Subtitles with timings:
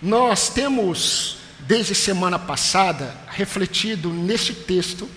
[0.00, 5.08] Nós temos, desde semana passada, refletido neste texto,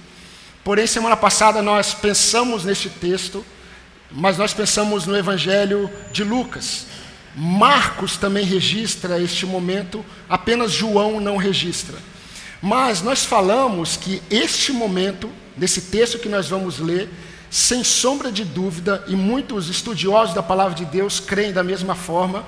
[0.63, 3.45] porém, semana passada nós pensamos neste texto,
[4.11, 6.87] mas nós pensamos no Evangelho de Lucas.
[7.35, 11.97] Marcos também registra este momento, apenas João não registra.
[12.59, 17.07] Mas nós falamos que este momento, nesse texto que nós vamos ler,
[17.51, 22.45] sem sombra de dúvida, e muitos estudiosos da palavra de Deus creem da mesma forma,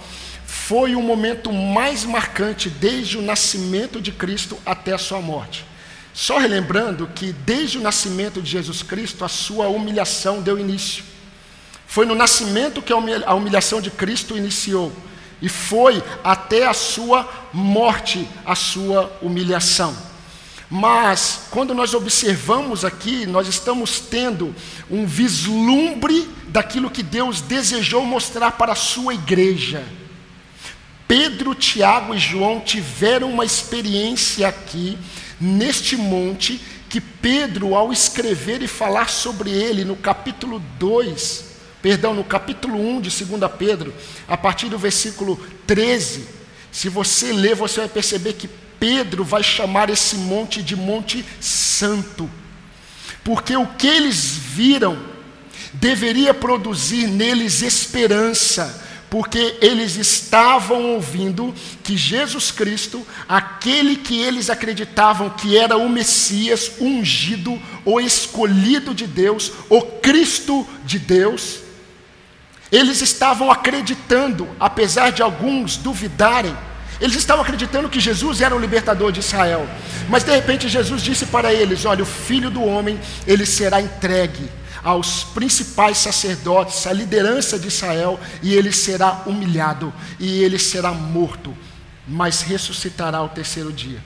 [0.54, 5.66] foi o momento mais marcante desde o nascimento de Cristo até a sua morte.
[6.14, 11.04] Só relembrando que desde o nascimento de Jesus Cristo, a sua humilhação deu início.
[11.88, 14.94] Foi no nascimento que a humilhação de Cristo iniciou.
[15.42, 19.97] E foi até a sua morte a sua humilhação.
[20.70, 24.56] Mas, quando nós observamos aqui, nós estamos tendo
[24.89, 29.83] um vislumbre daquilo que Deus desejou mostrar para a sua igreja.
[31.07, 34.98] Pedro, Tiago e João tiveram uma experiência aqui,
[35.39, 41.45] neste monte, que Pedro, ao escrever e falar sobre ele no capítulo 2,
[41.81, 43.94] perdão, no capítulo 1 de 2 Pedro,
[44.27, 46.27] a partir do versículo 13,
[46.72, 48.47] se você ler, você vai perceber que
[48.80, 52.30] Pedro vai chamar esse monte de Monte Santo,
[53.23, 55.14] porque o que eles viram
[55.73, 58.83] deveria produzir neles esperança,
[59.14, 66.72] porque eles estavam ouvindo que Jesus Cristo, aquele que eles acreditavam que era o Messias,
[66.80, 71.59] ungido, o escolhido de Deus, o Cristo de Deus,
[72.72, 76.58] eles estavam acreditando, apesar de alguns duvidarem,
[77.00, 79.70] eles estavam acreditando que Jesus era o libertador de Israel.
[80.09, 84.50] Mas de repente Jesus disse para eles: Olha, o filho do homem, ele será entregue
[84.84, 91.56] aos principais sacerdotes, à liderança de Israel, e ele será humilhado, e ele será morto,
[92.08, 94.04] mas ressuscitará ao terceiro dia.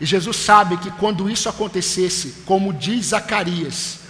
[0.00, 4.00] E Jesus sabe que quando isso acontecesse, como diz Zacarias,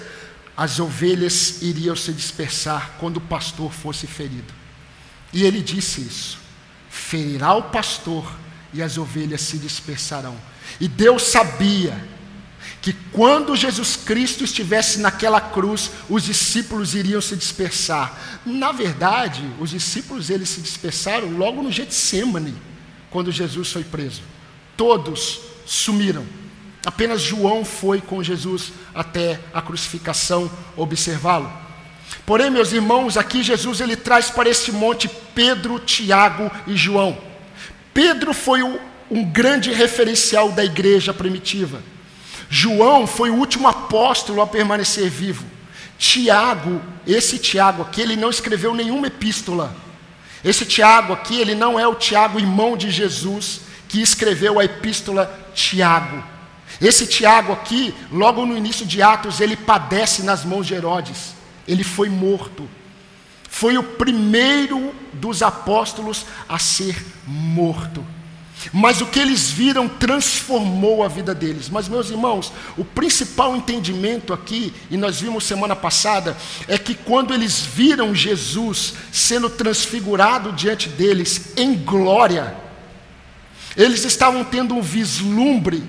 [0.56, 4.53] as ovelhas iriam se dispersar quando o pastor fosse ferido.
[5.32, 6.38] E ele disse isso:
[6.91, 8.25] ferirá o pastor
[8.72, 10.37] e as ovelhas se dispersarão.
[10.81, 11.97] E Deus sabia
[12.82, 18.41] que quando Jesus Cristo estivesse naquela cruz, os discípulos iriam se dispersar.
[18.44, 22.54] Na verdade, os discípulos eles se dispersaram logo no Getsemane,
[23.09, 24.22] quando Jesus foi preso.
[24.76, 26.26] Todos sumiram.
[26.84, 31.53] Apenas João foi com Jesus até a crucificação observá-lo.
[32.26, 37.16] Porém, meus irmãos, aqui Jesus ele traz para esse monte Pedro, Tiago e João.
[37.94, 41.81] Pedro foi um grande referencial da igreja primitiva.
[42.54, 45.42] João foi o último apóstolo a permanecer vivo.
[45.96, 49.74] Tiago, esse Tiago aqui, ele não escreveu nenhuma epístola.
[50.44, 55.34] Esse Tiago aqui, ele não é o Tiago, irmão de Jesus, que escreveu a epístola
[55.54, 56.22] Tiago.
[56.78, 61.32] Esse Tiago aqui, logo no início de Atos, ele padece nas mãos de Herodes.
[61.66, 62.69] Ele foi morto.
[63.48, 68.04] Foi o primeiro dos apóstolos a ser morto.
[68.73, 71.69] Mas o que eles viram transformou a vida deles.
[71.69, 76.37] Mas, meus irmãos, o principal entendimento aqui, e nós vimos semana passada,
[76.69, 82.55] é que quando eles viram Jesus sendo transfigurado diante deles em glória,
[83.77, 85.83] eles estavam tendo um vislumbre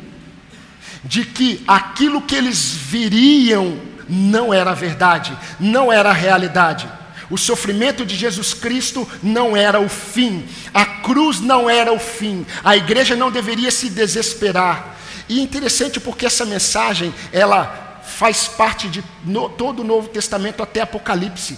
[1.04, 6.88] de que aquilo que eles viriam não era verdade, não era realidade.
[7.34, 12.46] O sofrimento de Jesus Cristo não era o fim, a cruz não era o fim,
[12.64, 14.96] a igreja não deveria se desesperar.
[15.28, 20.62] E é interessante porque essa mensagem, ela faz parte de no, todo o Novo Testamento
[20.62, 21.58] até Apocalipse.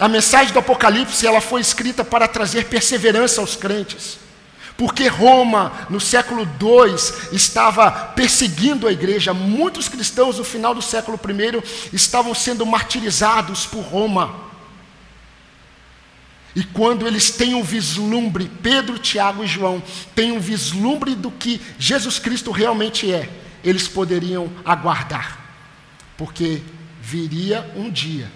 [0.00, 4.16] A mensagem do Apocalipse, ela foi escrita para trazer perseverança aos crentes.
[4.78, 9.34] Porque Roma, no século II, estava perseguindo a igreja.
[9.34, 14.50] Muitos cristãos, no final do século I, estavam sendo martirizados por Roma.
[16.54, 19.82] E quando eles têm um vislumbre, Pedro, Tiago e João
[20.14, 23.28] têm um vislumbre do que Jesus Cristo realmente é,
[23.64, 25.38] eles poderiam aguardar.
[26.16, 26.62] Porque
[27.00, 28.30] viria um dia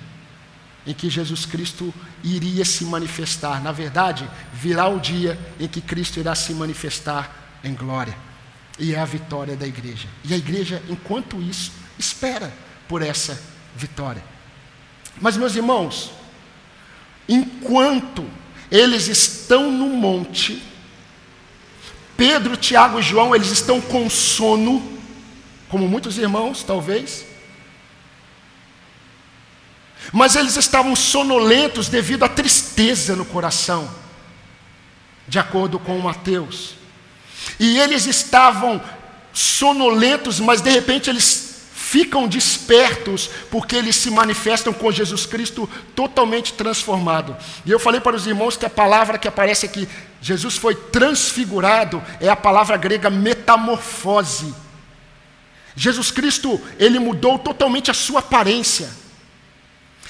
[0.87, 1.93] em que Jesus Cristo
[2.23, 3.63] iria se manifestar.
[3.63, 8.17] Na verdade, virá o dia em que Cristo irá se manifestar em glória.
[8.79, 10.09] E é a vitória da igreja.
[10.25, 12.53] E a igreja, enquanto isso, espera
[12.89, 13.41] por essa
[13.75, 14.23] vitória.
[15.21, 16.12] Mas, meus irmãos,
[17.28, 18.25] enquanto
[18.70, 20.62] eles estão no monte,
[22.17, 24.99] Pedro, Tiago e João, eles estão com sono,
[25.69, 27.26] como muitos irmãos, talvez,
[30.12, 34.06] mas eles estavam sonolentos devido à tristeza no coração.
[35.28, 36.75] de acordo com Mateus.
[37.58, 38.81] E eles estavam
[39.32, 41.46] sonolentos, mas de repente eles
[41.97, 47.35] ficam despertos porque eles se manifestam com Jesus Cristo totalmente transformado.
[47.65, 49.89] E eu falei para os irmãos que a palavra que aparece aqui,
[50.21, 54.55] Jesus foi transfigurado, é a palavra grega metamorfose.
[55.75, 58.91] Jesus Cristo, ele mudou totalmente a sua aparência.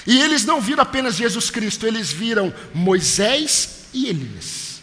[0.05, 4.81] E eles não viram apenas Jesus Cristo, eles viram Moisés e Elias.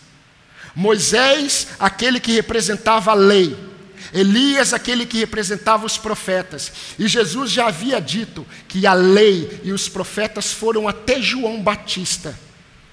[0.75, 3.74] Moisés, aquele que representava a lei,
[4.12, 6.73] Elias, aquele que representava os profetas.
[6.99, 12.39] E Jesus já havia dito que a lei e os profetas foram até João Batista.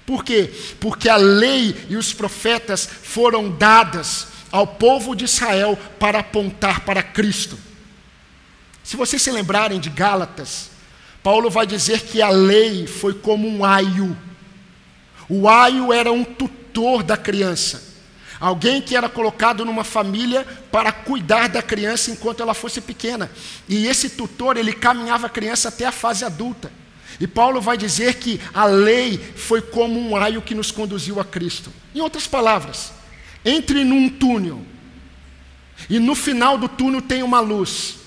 [0.06, 0.50] Por quê?
[0.80, 7.02] Porque a lei e os profetas foram dadas ao povo de Israel para apontar para
[7.02, 7.58] Cristo.
[8.82, 10.70] Se vocês se lembrarem de Gálatas,
[11.22, 14.16] Paulo vai dizer que a lei foi como um aio.
[15.28, 17.91] O aio era um tutor da criança.
[18.42, 23.30] Alguém que era colocado numa família para cuidar da criança enquanto ela fosse pequena.
[23.68, 26.72] E esse tutor, ele caminhava a criança até a fase adulta.
[27.20, 31.24] E Paulo vai dizer que a lei foi como um aio que nos conduziu a
[31.24, 31.72] Cristo.
[31.94, 32.90] Em outras palavras,
[33.44, 34.66] entre num túnel
[35.88, 37.98] e no final do túnel tem uma luz.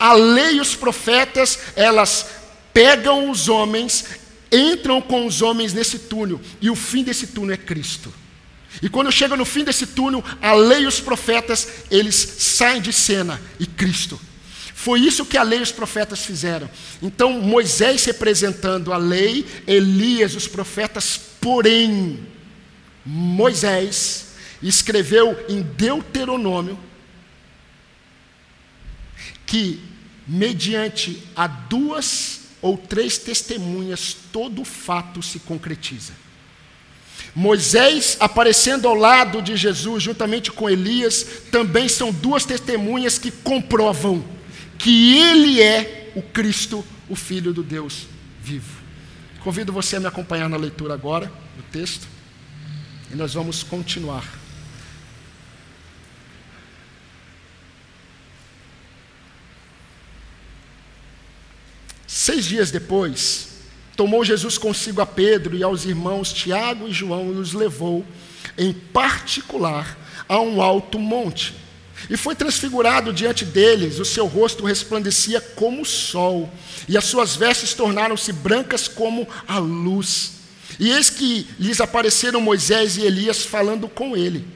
[0.00, 2.26] A lei e os profetas, elas
[2.74, 4.04] pegam os homens,
[4.50, 8.12] entram com os homens nesse túnel, e o fim desse túnel é Cristo.
[8.82, 12.92] E quando chega no fim desse túnel, a lei e os profetas, eles saem de
[12.92, 14.20] cena e Cristo.
[14.74, 16.70] Foi isso que a lei e os profetas fizeram.
[17.02, 22.26] Então, Moisés representando a lei, Elias, os profetas, porém,
[23.04, 24.28] Moisés
[24.62, 26.78] escreveu em Deuteronômio
[29.46, 29.80] que,
[30.26, 36.19] mediante a duas ou três testemunhas, todo fato se concretiza.
[37.34, 44.24] Moisés aparecendo ao lado de Jesus, juntamente com Elias, também são duas testemunhas que comprovam
[44.78, 48.06] que ele é o Cristo, o Filho do Deus
[48.42, 48.80] vivo.
[49.40, 52.06] Convido você a me acompanhar na leitura agora do texto,
[53.12, 54.24] e nós vamos continuar.
[62.06, 63.49] Seis dias depois,
[64.00, 68.02] Tomou Jesus consigo a Pedro e aos irmãos Tiago e João e os levou,
[68.56, 69.94] em particular,
[70.26, 71.54] a um alto monte.
[72.08, 76.50] E foi transfigurado diante deles, o seu rosto resplandecia como o sol,
[76.88, 80.32] e as suas vestes tornaram-se brancas como a luz.
[80.78, 84.48] E eis que lhes apareceram Moisés e Elias falando com ele.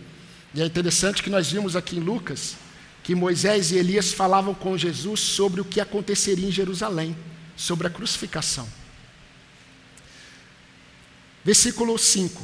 [0.55, 2.57] E é interessante que nós vimos aqui em Lucas
[3.03, 7.15] que Moisés e Elias falavam com Jesus sobre o que aconteceria em Jerusalém,
[7.55, 8.67] sobre a crucificação.
[11.45, 12.43] Versículo 5.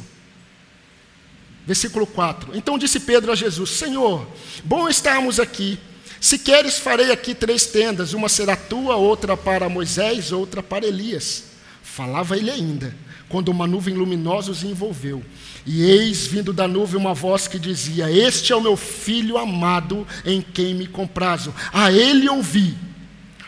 [1.66, 2.56] Versículo 4.
[2.56, 4.26] Então disse Pedro a Jesus: Senhor,
[4.64, 5.78] bom estarmos aqui.
[6.20, 11.44] Se queres, farei aqui três tendas: uma será tua, outra para Moisés, outra para Elias.
[11.82, 12.94] Falava ele ainda,
[13.28, 15.24] quando uma nuvem luminosa os envolveu.
[15.66, 20.06] E eis vindo da nuvem uma voz que dizia: Este é o meu filho amado,
[20.24, 21.54] em quem me comprazo.
[21.72, 22.76] A ele ouvi.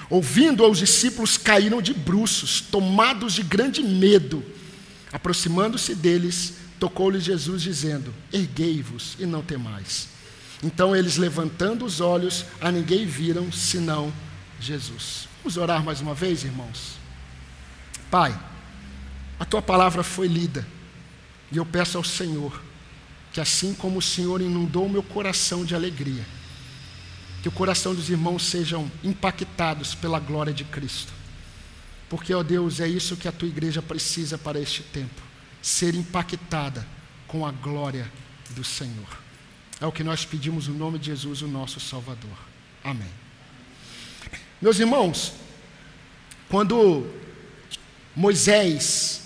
[0.08, 4.44] Ouvindo, os discípulos caíram de bruços, tomados de grande medo.
[5.12, 10.08] Aproximando-se deles, tocou-lhes Jesus, dizendo: Erguei-vos e não temais.
[10.62, 14.12] Então eles, levantando os olhos, a ninguém viram senão
[14.60, 15.28] Jesus.
[15.42, 16.96] Vamos orar mais uma vez, irmãos?
[18.10, 18.38] Pai,
[19.38, 20.66] a tua palavra foi lida,
[21.50, 22.62] e eu peço ao Senhor
[23.32, 26.24] que, assim como o Senhor inundou meu coração de alegria,
[27.42, 31.21] que o coração dos irmãos sejam impactados pela glória de Cristo
[32.12, 35.22] porque, ó Deus, é isso que a tua igreja precisa para este tempo
[35.62, 36.86] ser impactada
[37.26, 38.06] com a glória
[38.50, 39.18] do Senhor.
[39.80, 42.36] É o que nós pedimos no nome de Jesus, o nosso Salvador.
[42.84, 43.08] Amém.
[44.60, 45.32] Meus irmãos,
[46.50, 47.10] quando
[48.14, 49.22] Moisés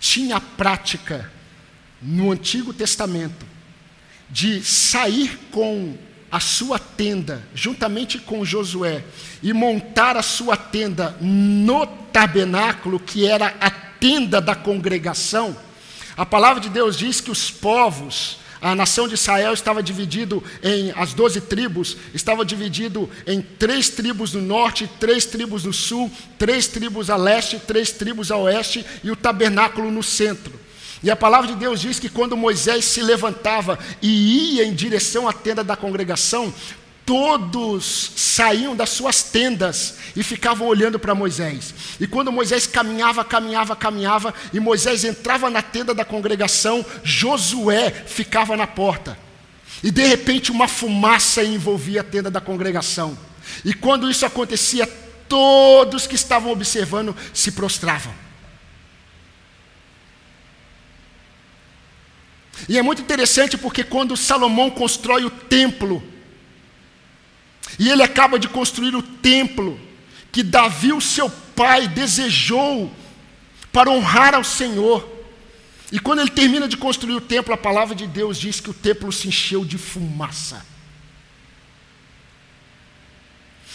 [0.00, 1.30] tinha a prática
[2.00, 3.44] no Antigo Testamento
[4.30, 5.98] de sair com
[6.30, 9.04] a sua tenda, juntamente com Josué,
[9.42, 15.56] e montar a sua tenda no tabernáculo, que era a tenda da congregação,
[16.16, 20.92] a palavra de Deus diz que os povos, a nação de Israel estava dividido em
[20.94, 26.66] as doze tribos, estava dividido em três tribos no norte, três tribos no sul, três
[26.66, 30.59] tribos a leste, três tribos a oeste e o tabernáculo no centro.
[31.02, 35.28] E a palavra de Deus diz que quando Moisés se levantava e ia em direção
[35.28, 36.52] à tenda da congregação,
[37.06, 41.74] todos saíam das suas tendas e ficavam olhando para Moisés.
[41.98, 48.56] E quando Moisés caminhava, caminhava, caminhava, e Moisés entrava na tenda da congregação, Josué ficava
[48.56, 49.18] na porta.
[49.82, 53.16] E de repente uma fumaça envolvia a tenda da congregação.
[53.64, 54.86] E quando isso acontecia,
[55.28, 58.12] todos que estavam observando se prostravam.
[62.68, 66.02] E é muito interessante porque quando Salomão constrói o templo,
[67.78, 69.78] e ele acaba de construir o templo
[70.32, 72.92] que Davi, o seu pai, desejou
[73.72, 75.08] para honrar ao Senhor.
[75.90, 78.74] E quando ele termina de construir o templo, a palavra de Deus diz que o
[78.74, 80.64] templo se encheu de fumaça.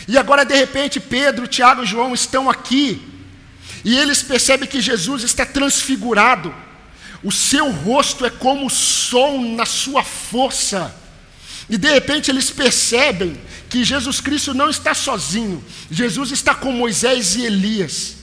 [0.07, 3.01] E agora, de repente, Pedro, Tiago e João estão aqui,
[3.83, 6.53] e eles percebem que Jesus está transfigurado,
[7.25, 10.95] o seu rosto é como o sol na sua força.
[11.67, 13.35] E de repente eles percebem
[13.67, 18.17] que Jesus Cristo não está sozinho, Jesus está com Moisés e Elias.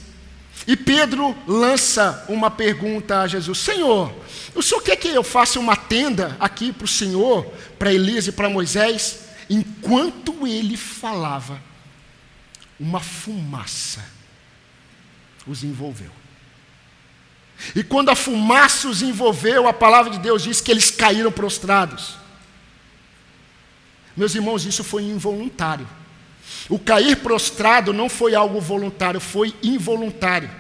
[0.69, 4.15] E Pedro lança uma pergunta a Jesus: Senhor,
[4.55, 7.45] o senhor quer que eu faça uma tenda aqui para o Senhor,
[7.77, 9.23] para Elias e para Moisés?
[9.51, 11.61] Enquanto ele falava,
[12.79, 14.01] uma fumaça
[15.45, 16.22] os envolveu.
[17.75, 22.17] E quando a fumaça os envolveu, a palavra de Deus diz que eles caíram prostrados.
[24.17, 25.89] Meus irmãos, isso foi involuntário.
[26.69, 30.51] O cair prostrado não foi algo voluntário, foi involuntário.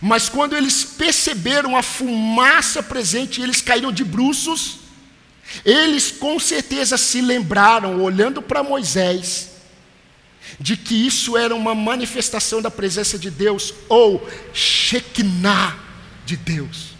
[0.00, 4.78] Mas quando eles perceberam a fumaça presente, eles caíram de bruços,
[5.64, 9.50] eles com certeza se lembraram, olhando para Moisés,
[10.58, 15.83] de que isso era uma manifestação da presença de Deus, ou Shekinah
[16.24, 16.94] de Deus.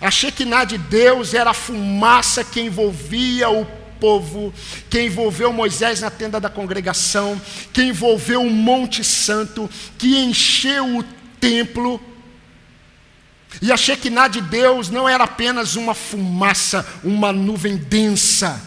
[0.00, 3.66] A Shekinah de Deus era a fumaça que envolvia o
[3.98, 4.54] povo,
[4.88, 7.40] que envolveu Moisés na tenda da congregação,
[7.72, 9.68] que envolveu o Monte Santo,
[9.98, 11.04] que encheu o
[11.40, 12.00] templo.
[13.60, 18.62] E a Shekinah de Deus não era apenas uma fumaça, uma nuvem densa,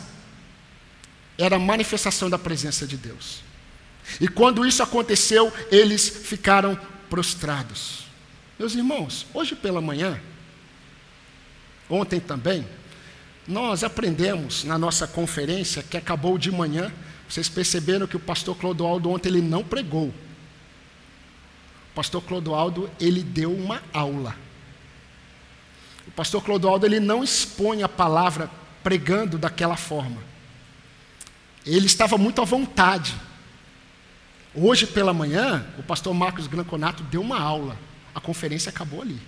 [1.37, 3.41] era a manifestação da presença de Deus.
[4.19, 6.77] E quando isso aconteceu, eles ficaram
[7.09, 8.00] prostrados.
[8.61, 10.21] Meus irmãos, hoje pela manhã,
[11.89, 12.63] ontem também,
[13.47, 16.93] nós aprendemos na nossa conferência, que acabou de manhã,
[17.27, 20.09] vocês perceberam que o pastor Clodoaldo ontem ele não pregou.
[20.09, 24.35] O pastor Clodoaldo, ele deu uma aula.
[26.07, 28.47] O pastor Clodoaldo, ele não expõe a palavra
[28.83, 30.21] pregando daquela forma.
[31.65, 33.15] Ele estava muito à vontade.
[34.53, 37.75] Hoje pela manhã, o pastor Marcos Granconato deu uma aula.
[38.13, 39.19] A conferência acabou ali.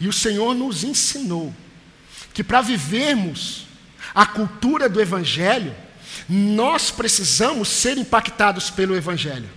[0.00, 1.54] E o Senhor nos ensinou
[2.32, 3.66] que para vivermos
[4.14, 5.74] a cultura do Evangelho,
[6.28, 9.48] nós precisamos ser impactados pelo Evangelho.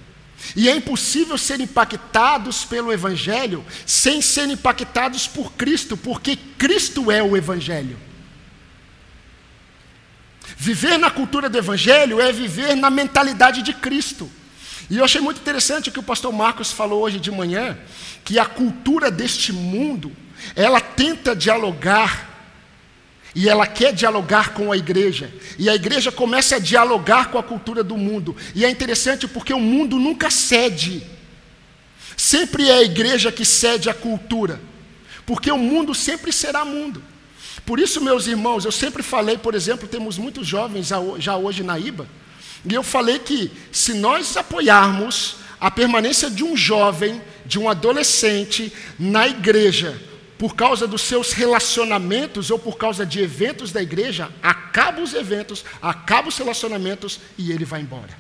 [0.56, 7.22] E é impossível ser impactados pelo Evangelho sem ser impactados por Cristo, porque Cristo é
[7.22, 7.98] o Evangelho.
[10.58, 14.30] Viver na cultura do Evangelho é viver na mentalidade de Cristo.
[14.90, 17.78] E eu achei muito interessante o que o pastor Marcos falou hoje de manhã,
[18.24, 20.12] que a cultura deste mundo
[20.56, 22.30] ela tenta dialogar
[23.34, 25.32] e ela quer dialogar com a igreja.
[25.58, 28.36] E a igreja começa a dialogar com a cultura do mundo.
[28.54, 31.04] E é interessante porque o mundo nunca cede.
[32.18, 34.60] Sempre é a igreja que cede à cultura.
[35.26, 37.02] Porque o mundo sempre será mundo.
[37.66, 41.80] Por isso, meus irmãos, eu sempre falei, por exemplo, temos muitos jovens já hoje na
[41.80, 42.08] IBA,
[42.70, 48.72] e eu falei que se nós apoiarmos a permanência de um jovem, de um adolescente
[49.00, 50.00] na igreja,
[50.38, 55.64] por causa dos seus relacionamentos ou por causa de eventos da igreja, acaba os eventos,
[55.82, 58.18] acaba os relacionamentos e ele vai embora.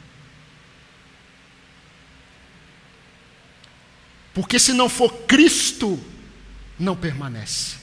[4.33, 5.99] Porque se não for Cristo,
[6.79, 7.80] não permanece.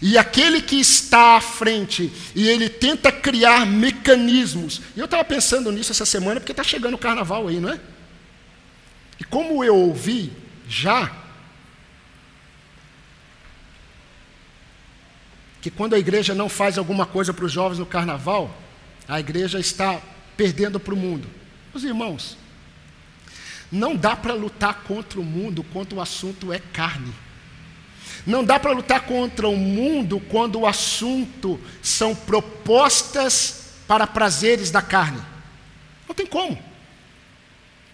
[0.00, 4.80] E aquele que está à frente e ele tenta criar mecanismos.
[4.96, 7.80] E eu estava pensando nisso essa semana porque está chegando o carnaval aí, não é?
[9.20, 10.32] E como eu ouvi
[10.68, 11.12] já
[15.60, 18.52] que quando a igreja não faz alguma coisa para os jovens no carnaval,
[19.06, 20.00] a igreja está
[20.36, 21.28] perdendo para o mundo.
[21.72, 22.36] Os irmãos,
[23.70, 27.14] não dá para lutar contra o mundo quando o assunto é carne.
[28.26, 34.80] Não dá para lutar contra o mundo quando o assunto são propostas para prazeres da
[34.80, 35.20] carne.
[36.06, 36.58] Não tem como.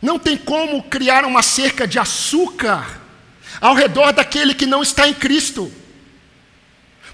[0.00, 3.00] Não tem como criar uma cerca de açúcar
[3.60, 5.72] ao redor daquele que não está em Cristo.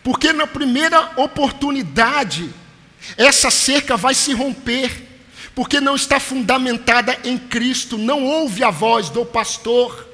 [0.03, 2.51] Porque na primeira oportunidade
[3.17, 4.91] essa cerca vai se romper,
[5.55, 10.14] porque não está fundamentada em Cristo, não ouve a voz do pastor.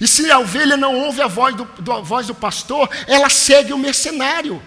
[0.00, 3.28] E se a ovelha não ouve a voz do, do, a voz do pastor, ela
[3.28, 4.62] segue o mercenário.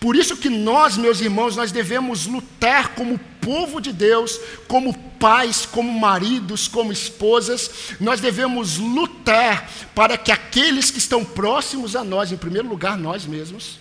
[0.00, 5.64] Por isso que nós, meus irmãos, nós devemos lutar como povo de Deus, como pais,
[5.64, 12.32] como maridos, como esposas, nós devemos lutar para que aqueles que estão próximos a nós,
[12.32, 13.78] em primeiro lugar nós mesmos,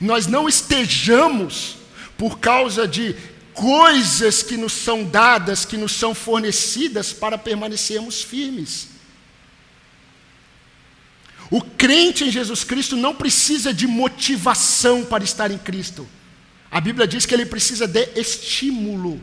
[0.00, 1.76] nós não estejamos
[2.16, 3.14] por causa de
[3.54, 8.88] coisas que nos são dadas, que nos são fornecidas para permanecermos firmes.
[11.50, 16.08] O crente em Jesus Cristo não precisa de motivação para estar em Cristo.
[16.70, 19.20] A Bíblia diz que ele precisa de estímulo.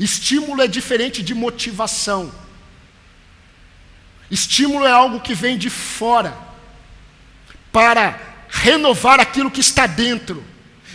[0.00, 2.32] Estímulo é diferente de motivação.
[4.30, 6.36] Estímulo é algo que vem de fora
[7.70, 10.42] para renovar aquilo que está dentro.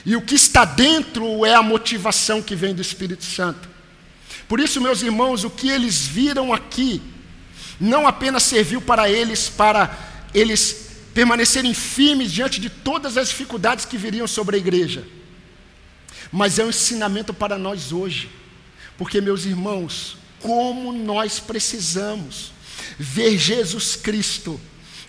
[0.06, 3.70] E o que está dentro é a motivação que vem do Espírito Santo.
[4.48, 7.02] Por isso, meus irmãos, o que eles viram aqui
[7.80, 9.98] não apenas serviu para eles para
[10.34, 15.04] eles permanecerem firmes diante de todas as dificuldades que viriam sobre a igreja.
[16.32, 18.30] Mas é um ensinamento para nós hoje,
[18.98, 22.52] porque, meus irmãos, como nós precisamos
[22.98, 24.60] ver Jesus Cristo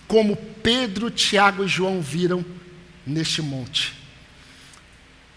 [0.07, 2.45] como Pedro, Tiago e João viram
[3.05, 4.02] neste monte.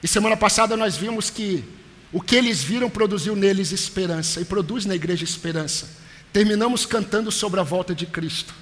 [0.03, 1.65] E semana passada nós vimos que
[2.13, 5.89] o que eles viram produziu neles esperança, e produz na igreja esperança.
[6.33, 8.55] Terminamos cantando sobre a volta de Cristo.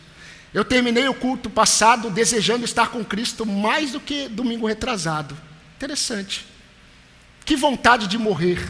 [0.53, 5.37] Eu terminei o culto passado desejando estar com Cristo mais do que domingo retrasado.
[5.76, 6.47] Interessante.
[7.45, 8.61] Que vontade de morrer.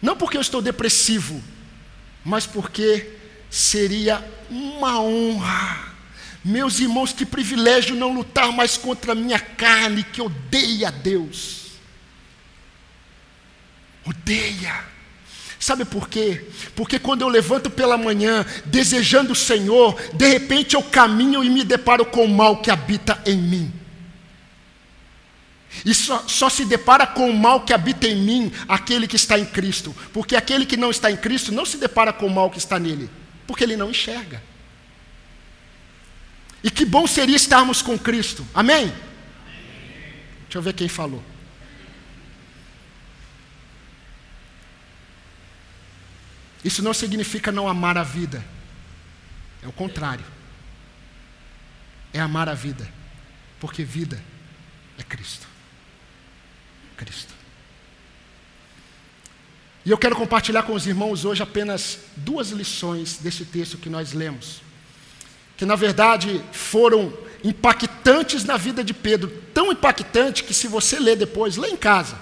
[0.00, 1.42] Não porque eu estou depressivo,
[2.24, 3.18] mas porque
[3.50, 5.88] seria uma honra.
[6.44, 11.67] Meus irmãos, que privilégio não lutar mais contra a minha carne que odeia Deus.
[14.08, 14.84] Odeia.
[15.60, 16.46] Sabe por quê?
[16.74, 21.64] Porque quando eu levanto pela manhã desejando o Senhor, de repente eu caminho e me
[21.64, 23.72] deparo com o mal que habita em mim.
[25.84, 29.38] E só, só, se depara com o mal que habita em mim aquele que está
[29.38, 29.94] em Cristo.
[30.12, 32.78] Porque aquele que não está em Cristo não se depara com o mal que está
[32.78, 33.10] nele,
[33.46, 34.42] porque ele não enxerga.
[36.62, 38.46] E que bom seria estarmos com Cristo.
[38.54, 38.84] Amém?
[38.84, 38.94] Amém.
[40.44, 41.22] Deixa eu ver quem falou.
[46.64, 48.44] Isso não significa não amar a vida.
[49.62, 50.24] É o contrário.
[52.12, 52.88] É amar a vida.
[53.60, 54.22] Porque vida
[54.98, 55.46] é Cristo.
[56.96, 57.32] Cristo.
[59.84, 64.12] E eu quero compartilhar com os irmãos hoje apenas duas lições desse texto que nós
[64.12, 64.60] lemos.
[65.56, 71.16] Que na verdade foram impactantes na vida de Pedro, tão impactante que se você ler
[71.16, 72.18] depois, lê em casa.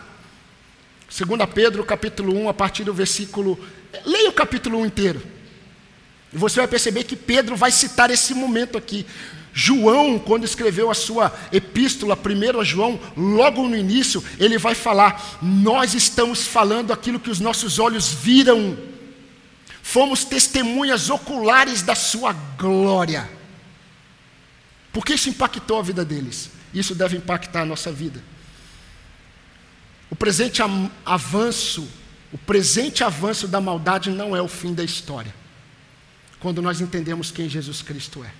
[1.08, 3.58] 2 Pedro capítulo 1, a partir do versículo
[4.04, 5.22] Leia o capítulo 1 inteiro.
[6.32, 9.06] E você vai perceber que Pedro vai citar esse momento aqui.
[9.58, 15.38] João, quando escreveu a sua epístola, primeiro a João, logo no início, ele vai falar:
[15.40, 18.76] Nós estamos falando aquilo que os nossos olhos viram,
[19.82, 23.30] fomos testemunhas oculares da sua glória.
[24.92, 28.22] Porque isso impactou a vida deles, isso deve impactar a nossa vida.
[30.10, 30.60] O presente
[31.04, 31.88] avanço
[32.32, 35.34] o presente avanço da maldade não é o fim da história.
[36.40, 38.30] Quando nós entendemos quem Jesus Cristo é.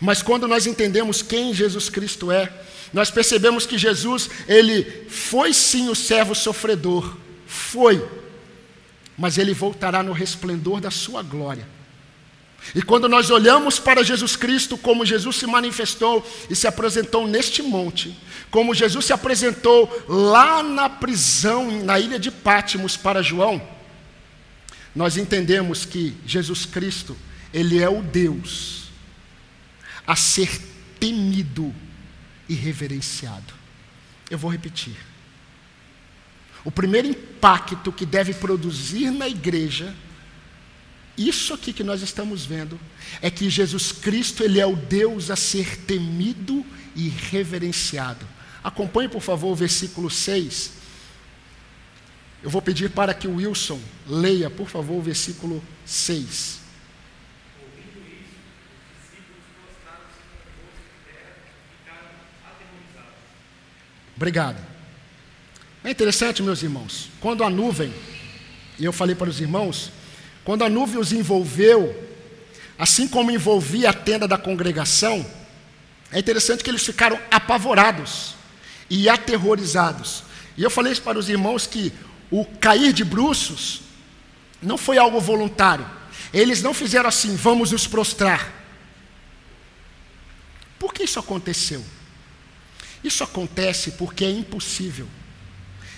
[0.00, 2.52] Mas quando nós entendemos quem Jesus Cristo é,
[2.92, 7.16] nós percebemos que Jesus, ele foi sim o servo sofredor,
[7.46, 8.06] foi,
[9.16, 11.66] mas ele voltará no resplendor da sua glória.
[12.74, 17.62] E quando nós olhamos para Jesus Cristo, como Jesus se manifestou e se apresentou neste
[17.62, 18.16] monte,
[18.50, 23.60] como Jesus se apresentou lá na prisão, na ilha de Pátimos para João,
[24.94, 27.16] nós entendemos que Jesus Cristo,
[27.52, 28.90] Ele é o Deus
[30.06, 30.60] a ser
[30.98, 31.74] temido
[32.48, 33.54] e reverenciado.
[34.30, 34.96] Eu vou repetir.
[36.64, 39.94] O primeiro impacto que deve produzir na igreja
[41.16, 42.80] isso aqui que nós estamos vendo
[43.20, 46.64] é que Jesus Cristo, ele é o Deus a ser temido
[46.96, 48.26] e reverenciado.
[48.64, 50.72] Acompanhe, por favor, o versículo 6.
[52.42, 56.60] Eu vou pedir para que o Wilson leia, por favor, o versículo 6.
[64.16, 64.64] Obrigado.
[65.84, 67.92] É interessante, meus irmãos, quando a nuvem,
[68.78, 69.90] e eu falei para os irmãos,
[70.44, 72.10] quando a nuvem os envolveu,
[72.78, 75.24] assim como envolvia a tenda da congregação,
[76.10, 78.34] é interessante que eles ficaram apavorados
[78.90, 80.24] e aterrorizados,
[80.54, 81.90] E eu falei para os irmãos que
[82.30, 83.80] o cair de bruços
[84.60, 85.88] não foi algo voluntário.
[86.32, 88.52] Eles não fizeram assim, vamos nos prostrar.
[90.78, 91.82] Por que isso aconteceu?
[93.02, 95.08] Isso acontece porque é impossível,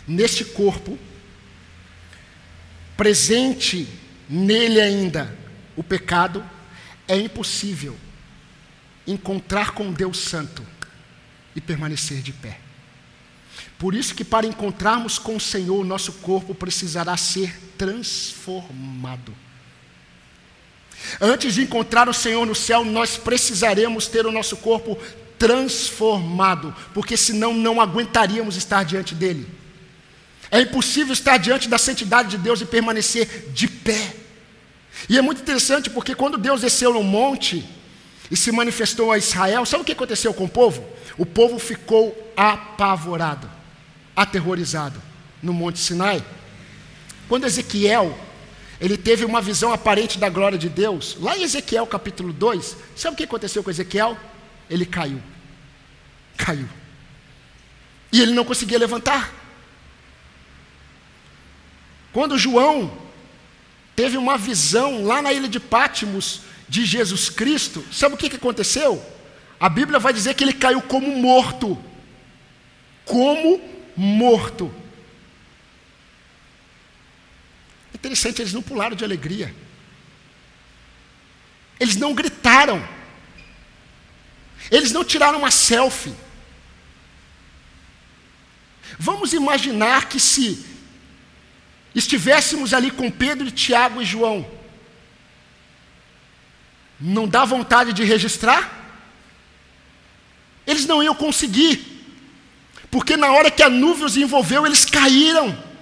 [0.07, 0.97] neste corpo,
[2.97, 3.89] presente
[4.29, 5.37] nele ainda
[5.77, 6.45] o pecado,
[7.07, 7.97] é impossível
[9.07, 10.63] encontrar com Deus Santo
[11.55, 12.59] e permanecer de pé.
[13.79, 19.35] Por isso que para encontrarmos com o Senhor, nosso corpo precisará ser transformado.
[21.21, 24.97] Antes de encontrar o Senhor no céu, nós precisaremos ter o nosso corpo
[25.39, 29.47] transformado, porque senão não aguentaríamos estar diante dele.
[30.55, 34.15] É impossível estar diante da santidade de Deus e permanecer de pé.
[35.09, 37.69] E é muito interessante porque quando Deus desceu no monte
[38.31, 40.87] e se manifestou a Israel, sabe o que aconteceu com o povo?
[41.19, 43.51] O povo ficou apavorado,
[44.15, 45.03] aterrorizado
[45.43, 46.25] no Monte Sinai.
[47.29, 48.17] Quando Ezequiel
[48.81, 53.15] ele teve uma visão aparente da glória de Deus, lá em Ezequiel capítulo 2, sabe
[53.15, 54.17] o que aconteceu com Ezequiel?
[54.71, 55.21] Ele caiu.
[56.37, 56.69] Caiu.
[58.13, 59.44] E ele não conseguia levantar.
[62.15, 62.97] Quando João
[63.97, 68.37] teve uma visão lá na ilha de Pátimos de Jesus Cristo, sabe o que, que
[68.37, 69.05] aconteceu?
[69.59, 71.77] A Bíblia vai dizer que ele caiu como morto.
[73.05, 73.61] Como
[73.97, 74.73] morto.
[77.93, 79.53] Interessante, eles não pularam de alegria.
[81.81, 82.89] Eles não gritaram.
[84.71, 86.15] Eles não tiraram uma selfie.
[89.01, 90.74] Vamos imaginar que se
[91.95, 94.47] estivéssemos ali com Pedro, Tiago e João,
[97.01, 98.83] não dá vontade de registrar?
[100.67, 101.85] Eles não iam conseguir,
[102.91, 105.74] porque na hora que a nuvem os envolveu, eles caíram.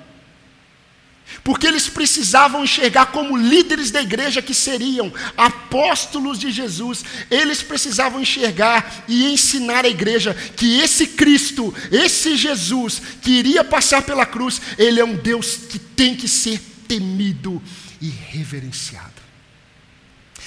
[1.45, 8.21] Porque eles precisavam enxergar como líderes da igreja que seriam apóstolos de Jesus, eles precisavam
[8.21, 14.61] enxergar e ensinar a igreja que esse Cristo, esse Jesus que iria passar pela cruz,
[14.79, 17.61] ele é um Deus que tem que ser temido
[18.01, 19.11] e reverenciado.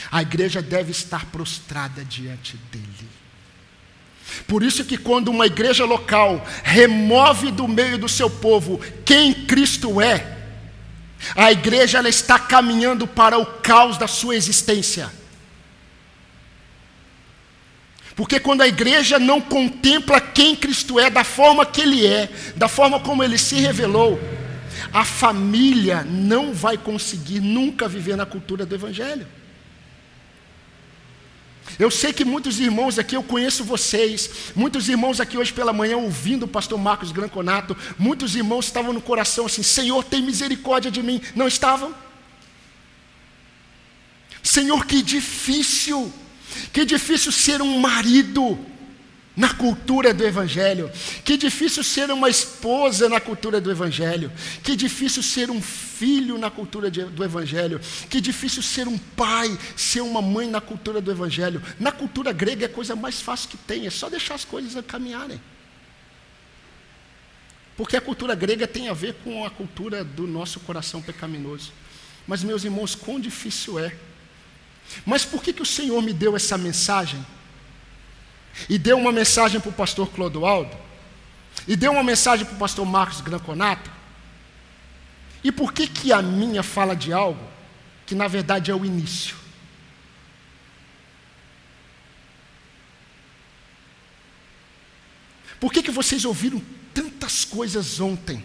[0.09, 3.09] A igreja deve estar prostrada diante dele.
[4.47, 9.99] Por isso que quando uma igreja local remove do meio do seu povo quem Cristo
[9.99, 10.35] é,
[11.35, 15.09] a igreja ela está caminhando para o caos da sua existência.
[18.15, 22.67] Porque quando a igreja não contempla quem Cristo é, da forma que Ele é, da
[22.67, 24.19] forma como Ele se revelou,
[24.93, 29.27] a família não vai conseguir nunca viver na cultura do Evangelho.
[31.77, 35.97] Eu sei que muitos irmãos aqui, eu conheço vocês, muitos irmãos aqui hoje pela manhã
[35.97, 41.01] ouvindo o pastor Marcos Granconato, muitos irmãos estavam no coração assim: Senhor, tem misericórdia de
[41.01, 41.21] mim.
[41.35, 41.93] Não estavam?
[44.41, 46.13] Senhor, que difícil,
[46.71, 48.57] que difícil ser um marido
[49.35, 50.89] na cultura do Evangelho.
[51.23, 54.31] Que difícil ser uma esposa na cultura do Evangelho.
[54.63, 57.81] Que difícil ser um filho na cultura de, do Evangelho.
[58.09, 61.61] Que difícil ser um pai, ser uma mãe na cultura do Evangelho.
[61.79, 64.83] Na cultura grega é a coisa mais fácil que tem, é só deixar as coisas
[64.85, 65.41] caminharem.
[67.75, 71.73] Porque a cultura grega tem a ver com a cultura do nosso coração pecaminoso.
[72.25, 73.93] Mas, meus irmãos, quão difícil é.
[75.05, 77.23] Mas por que, que o Senhor me deu essa mensagem?
[78.69, 80.75] E deu uma mensagem para o pastor Clodoaldo,
[81.67, 83.89] e deu uma mensagem para o pastor Marcos Granconato.
[85.43, 87.43] E por que, que a minha fala de algo
[88.05, 89.35] que na verdade é o início?
[95.59, 96.61] Por que, que vocês ouviram
[96.93, 98.43] tantas coisas ontem,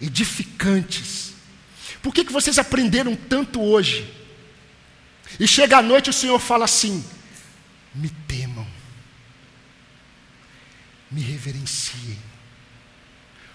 [0.00, 1.32] edificantes?
[2.02, 4.12] Por que, que vocês aprenderam tanto hoje?
[5.38, 7.04] E chega à noite o Senhor fala assim:
[7.94, 8.66] me temam
[11.10, 12.18] me reverenciem.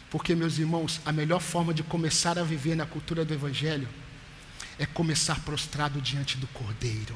[0.10, 3.88] Porque, meus irmãos, a melhor forma de começar a viver na cultura do Evangelho
[4.78, 7.16] é começar prostrado diante do Cordeiro.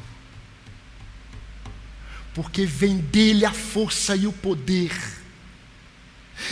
[2.34, 4.92] Porque vem dele a força e o poder.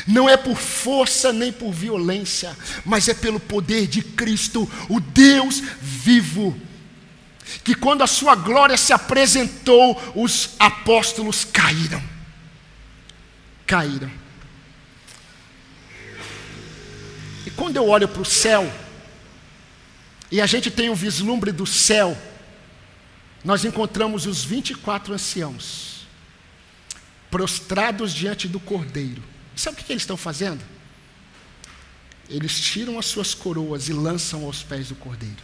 [0.07, 5.61] Não é por força nem por violência, mas é pelo poder de Cristo, o Deus
[5.81, 6.59] vivo.
[7.63, 12.14] Que quando a sua glória se apresentou, os apóstolos caíram
[13.65, 14.11] caíram.
[17.45, 18.71] E quando eu olho para o céu,
[20.31, 22.17] e a gente tem um vislumbre do céu,
[23.43, 26.07] nós encontramos os 24 anciãos,
[27.29, 29.23] prostrados diante do cordeiro.
[29.55, 30.75] Sabe o que, eles estão fazendo?
[32.29, 35.43] eles tiram as suas coroas e lançam aos pés do cordeiro.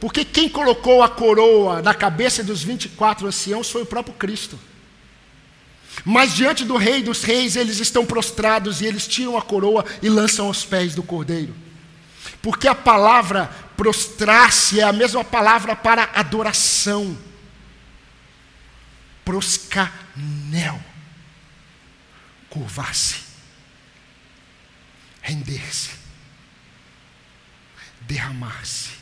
[0.00, 4.58] Porque quem colocou a coroa na cabeça dos 24 anciãos foi o próprio Cristo.
[6.04, 10.08] Mas diante do Rei dos Reis, eles estão prostrados e eles tiram a coroa e
[10.08, 11.54] lançam aos pés do cordeiro.
[12.40, 17.16] Porque a palavra prostrar-se é a mesma palavra para adoração.
[19.24, 20.80] Proscanel.
[22.48, 23.16] Curvar-se.
[25.20, 25.90] Render-se.
[28.00, 29.01] Derramar-se.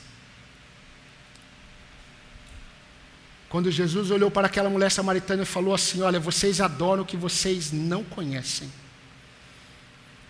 [3.50, 7.16] Quando Jesus olhou para aquela mulher samaritana e falou assim: Olha, vocês adoram o que
[7.16, 8.72] vocês não conhecem.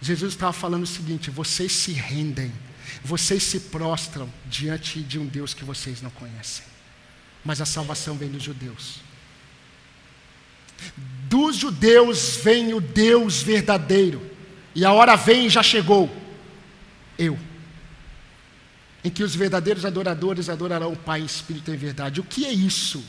[0.02, 2.52] Jesus estava falando o seguinte: vocês se rendem
[3.04, 6.64] vocês se prostram diante de um Deus que vocês não conhecem.
[7.44, 9.00] Mas a salvação vem dos judeus.
[11.28, 14.20] Dos judeus vem o Deus verdadeiro.
[14.74, 16.10] E a hora vem e já chegou.
[17.18, 17.38] Eu.
[19.04, 22.20] Em que os verdadeiros adoradores adorarão o Pai, Espírito e verdade.
[22.20, 23.02] O que é isso?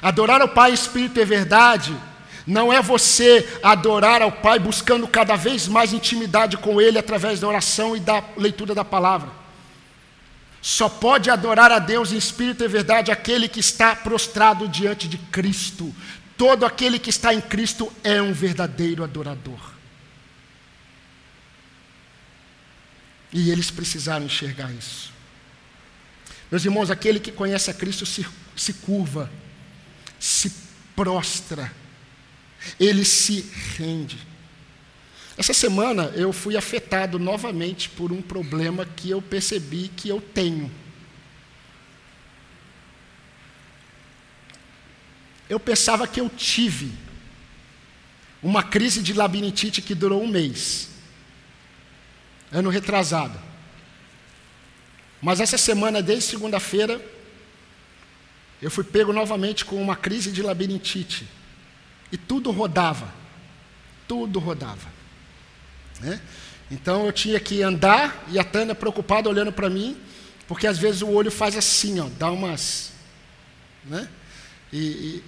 [0.00, 1.94] Adorar o Pai, Espírito e verdade
[2.46, 7.48] não é você adorar ao Pai buscando cada vez mais intimidade com Ele através da
[7.48, 9.30] oração e da leitura da palavra.
[10.62, 15.16] Só pode adorar a Deus em espírito e verdade aquele que está prostrado diante de
[15.16, 15.94] Cristo.
[16.36, 19.79] Todo aquele que está em Cristo é um verdadeiro adorador.
[23.32, 25.12] E eles precisaram enxergar isso.
[26.50, 29.30] Meus irmãos, aquele que conhece a Cristo se, se curva,
[30.18, 30.52] se
[30.96, 31.72] prostra
[32.78, 34.18] ele se rende.
[35.36, 40.70] Essa semana eu fui afetado novamente por um problema que eu percebi que eu tenho.
[45.48, 46.92] Eu pensava que eu tive
[48.42, 50.89] uma crise de labirintite que durou um mês,
[52.52, 53.38] ano retrasado.
[55.20, 57.00] Mas essa semana, desde segunda-feira,
[58.60, 61.26] eu fui pego novamente com uma crise de labirintite.
[62.10, 63.12] E tudo rodava.
[64.08, 64.88] Tudo rodava.
[66.00, 66.20] Né?
[66.70, 69.96] Então eu tinha que andar e a Tânia preocupada olhando para mim,
[70.46, 72.92] porque às vezes o olho faz assim, ó, dá umas.
[73.84, 74.08] Né?
[74.72, 74.78] E,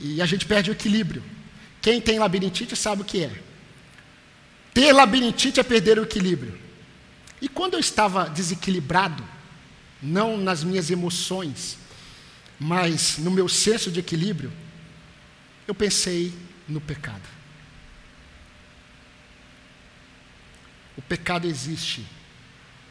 [0.00, 1.22] e, e a gente perde o equilíbrio.
[1.80, 3.32] Quem tem labirintite sabe o que é.
[4.72, 6.61] Ter labirintite é perder o equilíbrio.
[7.42, 9.28] E quando eu estava desequilibrado,
[10.00, 11.76] não nas minhas emoções,
[12.56, 14.52] mas no meu senso de equilíbrio,
[15.66, 16.32] eu pensei
[16.68, 17.28] no pecado.
[20.96, 22.06] O pecado existe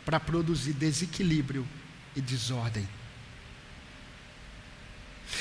[0.04, 1.66] para produzir desequilíbrio
[2.14, 2.86] e desordem.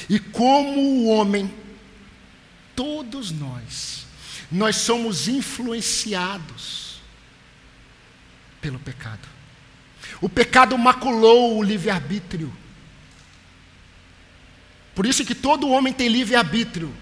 [0.09, 1.53] E como o homem,
[2.77, 4.07] todos nós,
[4.53, 6.90] nós somos influenciados
[8.61, 9.29] pelo pecado.
[10.21, 12.53] O pecado maculou o livre-arbítrio.
[14.95, 16.93] Por isso que todo homem tem livre-arbítrio.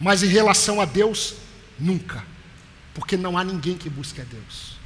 [0.00, 1.34] Mas em relação a Deus,
[1.78, 2.24] nunca.
[2.94, 4.76] Porque não há ninguém que busque a Deus.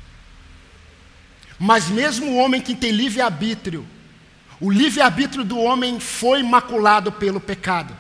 [1.59, 3.87] Mas mesmo o homem que tem livre-arbítrio,
[4.61, 7.97] o livre-arbítrio do homem foi maculado pelo pecado.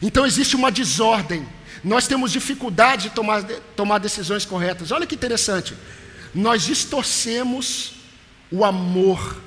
[0.00, 1.46] Então existe uma desordem.
[1.82, 3.42] Nós temos dificuldade de tomar,
[3.76, 4.90] tomar decisões corretas.
[4.90, 5.74] Olha que interessante.
[6.34, 7.92] Nós distorcemos
[8.50, 9.40] o amor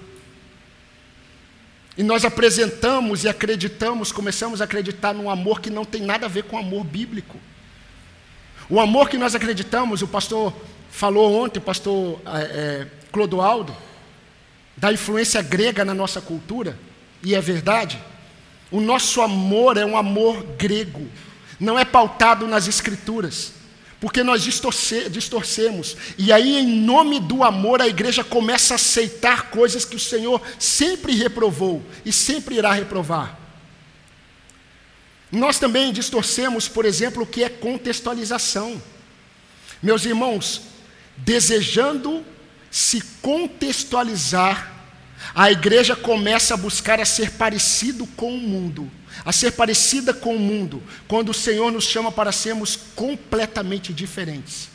[1.97, 6.29] e nós apresentamos e acreditamos, começamos a acreditar num amor que não tem nada a
[6.29, 7.37] ver com amor bíblico.
[8.69, 10.53] O amor que nós acreditamos, o pastor
[10.91, 13.75] falou ontem, o pastor é, é, Clodoaldo,
[14.75, 16.77] da influência grega na nossa cultura,
[17.23, 17.99] e é verdade.
[18.69, 21.07] O nosso amor é um amor grego,
[21.59, 23.53] não é pautado nas escrituras
[23.99, 25.97] porque nós distorce, distorcemos.
[26.17, 30.41] E aí, em nome do amor, a igreja começa a aceitar coisas que o Senhor
[30.59, 33.37] sempre reprovou e sempre irá reprovar.
[35.31, 38.81] Nós também distorcemos, por exemplo, o que é contextualização.
[39.81, 40.61] Meus irmãos,
[41.17, 42.23] desejando
[42.69, 44.73] se contextualizar,
[45.33, 48.89] a igreja começa a buscar a ser parecido com o mundo
[49.23, 54.69] a ser parecida com o mundo, quando o Senhor nos chama para sermos completamente diferentes.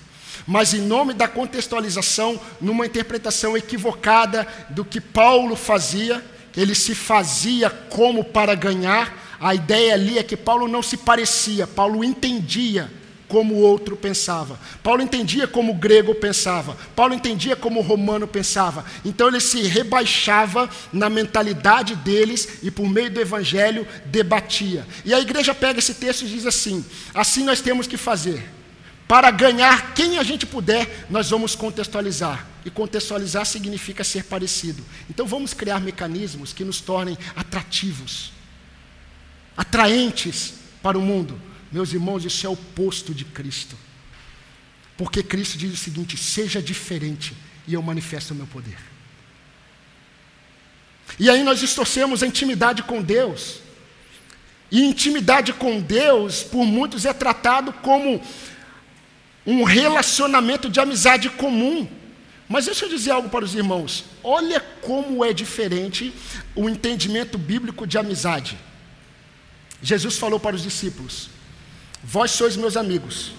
[0.47, 6.25] Mas em nome da contextualização, numa interpretação equivocada do que Paulo fazia,
[6.57, 11.67] ele se fazia como para ganhar, a ideia ali é que Paulo não se parecia,
[11.67, 12.91] Paulo entendia
[13.33, 14.61] como o outro pensava.
[14.83, 16.77] Paulo entendia como o grego pensava.
[16.95, 18.85] Paulo entendia como o romano pensava.
[19.03, 24.87] Então ele se rebaixava na mentalidade deles e por meio do evangelho debatia.
[25.03, 28.45] E a igreja pega esse texto e diz assim: assim nós temos que fazer.
[29.09, 32.47] para ganhar quem a gente puder, nós vamos contextualizar.
[32.67, 34.85] E contextualizar significa ser parecido.
[35.09, 38.31] Então vamos criar mecanismos que nos tornem atrativos,
[39.57, 41.52] atraentes para o mundo.
[41.73, 43.77] Meus irmãos, isso é o oposto de Cristo.
[44.97, 47.35] Porque Cristo diz o seguinte: seja diferente
[47.67, 48.79] e eu manifesto o meu poder.
[51.19, 53.61] E aí nós distorcemos a intimidade com Deus.
[54.71, 58.23] E intimidade com Deus, por muitos, é tratado como
[59.47, 61.87] um relacionamento de amizade comum.
[62.49, 64.05] Mas deixa eu dizer algo para os irmãos.
[64.23, 66.13] Olha como é diferente
[66.55, 68.59] o entendimento bíblico de amizade.
[69.83, 71.32] Jesus falou para os discípulos:
[72.03, 73.33] Vós sois meus amigos.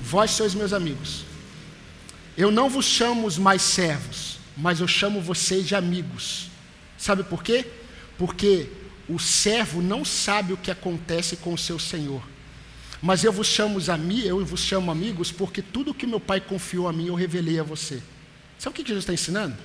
[0.00, 1.24] Vós sois meus amigos.
[2.36, 6.48] Eu não vos chamo mais servos, mas eu chamo vocês de amigos.
[6.96, 7.66] Sabe por quê?
[8.16, 8.68] Porque
[9.08, 12.22] o servo não sabe o que acontece com o seu senhor.
[13.00, 16.88] Mas eu vos chamo amigos, eu vos chamo amigos, porque tudo que meu pai confiou
[16.88, 18.02] a mim, eu revelei a você.
[18.58, 19.56] Sabe o que Jesus está ensinando?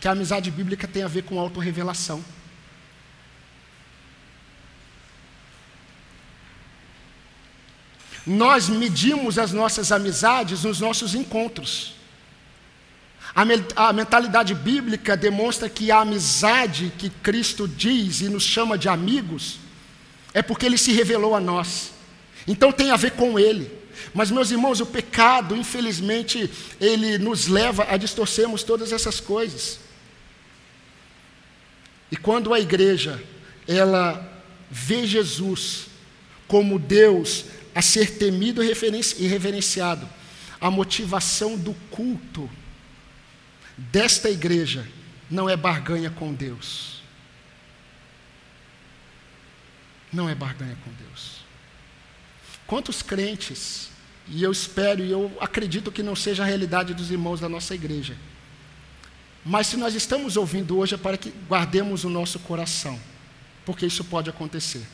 [0.00, 2.24] Que a amizade bíblica tem a ver com autorrevelação.
[8.30, 11.94] Nós medimos as nossas amizades nos nossos encontros.
[13.34, 18.78] A, me a, mentalidade bíblica demonstra que a amizade que Cristo diz e nos chama
[18.78, 19.58] de amigos
[20.32, 21.90] é porque Ele se revelou a nós.
[22.46, 23.68] Então tem a ver com Ele.
[24.14, 26.48] Mas, meus irmãos, o pecado, infelizmente,
[26.80, 29.80] ele nos leva a distorcermos todas essas coisas.
[32.12, 33.20] E quando a igreja,
[33.66, 34.40] ela
[34.70, 35.86] vê Jesus
[36.46, 37.44] como Deus
[37.80, 40.06] a ser temido e reverenciado,
[40.60, 42.48] a motivação do culto
[43.74, 44.86] desta igreja
[45.30, 47.00] não é barganha com Deus.
[50.12, 51.40] Não é barganha com Deus.
[52.66, 53.88] Quantos crentes,
[54.28, 57.74] e eu espero e eu acredito que não seja a realidade dos irmãos da nossa
[57.74, 58.14] igreja,
[59.42, 63.00] mas se nós estamos ouvindo hoje é para que guardemos o nosso coração,
[63.64, 64.86] porque isso pode acontecer.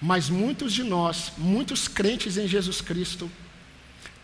[0.00, 3.30] Mas muitos de nós, muitos crentes em Jesus Cristo,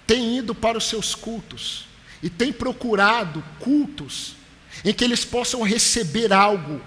[0.07, 1.87] têm ido para os seus cultos
[2.23, 4.37] e têm procurado cultos
[4.85, 6.81] em que eles possam receber algo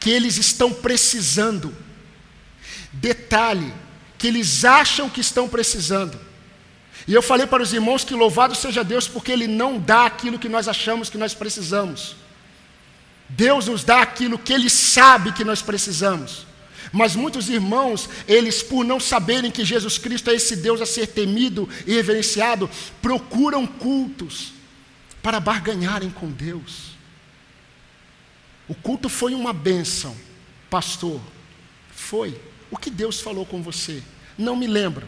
[0.00, 1.74] que eles estão precisando.
[2.92, 3.72] Detalhe,
[4.18, 6.18] que eles acham que estão precisando.
[7.06, 10.38] E eu falei para os irmãos que louvado seja Deus porque Ele não dá aquilo
[10.38, 12.16] que nós achamos que nós precisamos.
[13.28, 16.46] Deus nos dá aquilo que Ele sabe que nós precisamos.
[16.92, 21.06] Mas muitos irmãos, eles, por não saberem que Jesus Cristo é esse Deus a ser
[21.06, 22.68] temido e reverenciado,
[23.00, 24.52] procuram cultos
[25.22, 26.92] para barganharem com Deus.
[28.68, 30.14] O culto foi uma bênção,
[30.68, 31.20] pastor.
[31.90, 32.38] Foi.
[32.70, 34.02] O que Deus falou com você?
[34.36, 35.06] Não me lembro.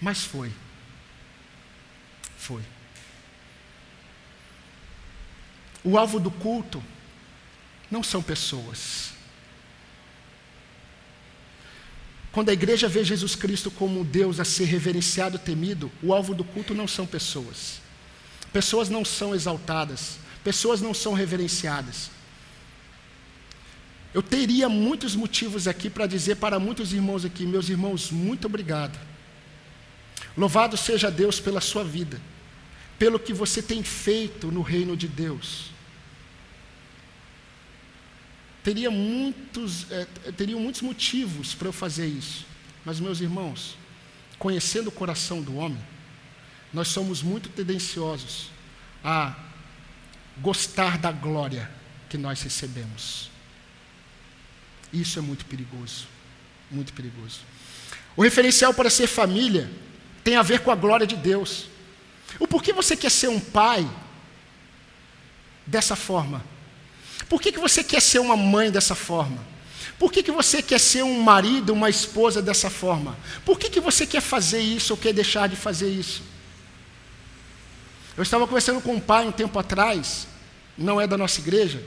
[0.00, 0.50] Mas foi.
[2.38, 2.62] Foi.
[5.84, 6.82] O alvo do culto
[7.90, 9.10] não são pessoas.
[12.30, 16.44] Quando a igreja vê Jesus Cristo como Deus a ser reverenciado, temido, o alvo do
[16.44, 17.80] culto não são pessoas.
[18.52, 22.10] Pessoas não são exaltadas, pessoas não são reverenciadas.
[24.12, 28.98] Eu teria muitos motivos aqui para dizer para muitos irmãos aqui, meus irmãos, muito obrigado.
[30.36, 32.20] Louvado seja Deus pela sua vida,
[32.98, 35.77] pelo que você tem feito no reino de Deus
[38.68, 40.04] teria muitos, é,
[40.36, 42.44] teriam muitos motivos para eu fazer isso.
[42.84, 43.78] Mas, meus irmãos,
[44.38, 45.82] conhecendo o coração do homem,
[46.70, 48.50] nós somos muito tendenciosos
[49.02, 49.34] a
[50.36, 51.70] gostar da glória
[52.10, 53.30] que nós recebemos.
[54.92, 56.06] Isso é muito perigoso,
[56.70, 57.40] muito perigoso.
[58.14, 59.70] O referencial para ser família
[60.22, 61.68] tem a ver com a glória de Deus.
[62.38, 63.88] O porquê você quer ser um pai
[65.66, 66.44] dessa forma?
[67.28, 69.38] Por que, que você quer ser uma mãe dessa forma?
[69.98, 73.16] Por que, que você quer ser um marido, uma esposa dessa forma?
[73.44, 76.22] Por que, que você quer fazer isso ou quer deixar de fazer isso?
[78.16, 80.26] Eu estava conversando com um pai um tempo atrás,
[80.76, 81.82] não é da nossa igreja,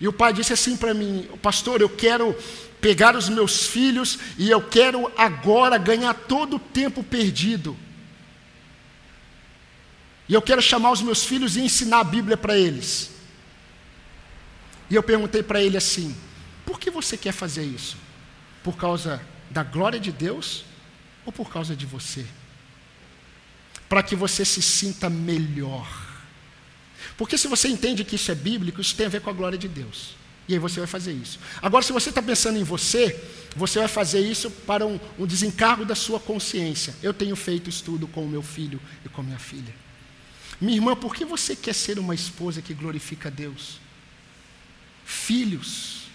[0.00, 2.36] e o pai disse assim para mim: Pastor, eu quero
[2.80, 7.76] pegar os meus filhos e eu quero agora ganhar todo o tempo perdido.
[10.28, 13.11] E eu quero chamar os meus filhos e ensinar a Bíblia para eles.
[14.92, 16.14] E eu perguntei para ele assim:
[16.66, 17.96] por que você quer fazer isso?
[18.62, 20.66] Por causa da glória de Deus
[21.24, 22.26] ou por causa de você?
[23.88, 25.88] Para que você se sinta melhor.
[27.16, 29.56] Porque se você entende que isso é bíblico, isso tem a ver com a glória
[29.56, 30.14] de Deus.
[30.46, 31.40] E aí você vai fazer isso.
[31.62, 33.18] Agora, se você está pensando em você,
[33.56, 36.94] você vai fazer isso para um, um desencargo da sua consciência.
[37.02, 39.74] Eu tenho feito estudo com o meu filho e com minha filha.
[40.60, 43.81] Minha irmã, por que você quer ser uma esposa que glorifica a Deus?
[45.12, 46.06] Filhos.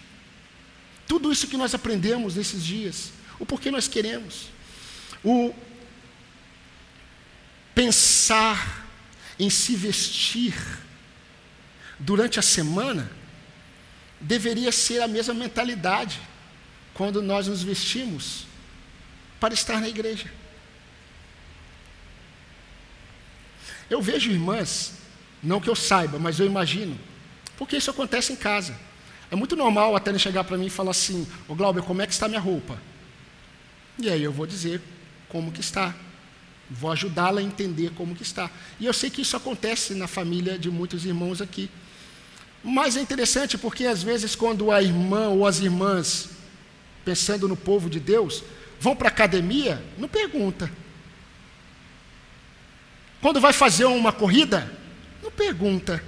[1.06, 3.12] Tudo isso que nós aprendemos nesses dias.
[3.38, 4.48] O porquê nós queremos.
[5.24, 5.54] O
[7.74, 8.86] pensar
[9.38, 10.54] em se vestir
[11.98, 13.10] durante a semana
[14.20, 16.20] deveria ser a mesma mentalidade
[16.92, 18.46] quando nós nos vestimos
[19.38, 20.30] para estar na igreja.
[23.88, 24.94] Eu vejo irmãs,
[25.40, 26.98] não que eu saiba, mas eu imagino,
[27.56, 28.87] porque isso acontece em casa.
[29.30, 32.06] É muito normal a Tânia chegar para mim e falar assim: Ô Glauber, como é
[32.06, 32.78] que está minha roupa?
[33.98, 34.80] E aí eu vou dizer
[35.28, 35.94] como que está.
[36.70, 38.50] Vou ajudá-la a entender como que está.
[38.78, 41.70] E eu sei que isso acontece na família de muitos irmãos aqui.
[42.62, 46.30] Mas é interessante porque às vezes quando a irmã ou as irmãs
[47.04, 48.44] pensando no povo de Deus,
[48.78, 50.70] vão para a academia, não pergunta.
[53.20, 54.70] Quando vai fazer uma corrida,
[55.22, 56.02] não pergunta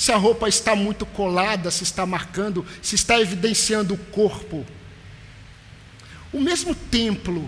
[0.00, 4.64] se a roupa está muito colada, se está marcando, se está evidenciando o corpo.
[6.32, 7.46] O mesmo templo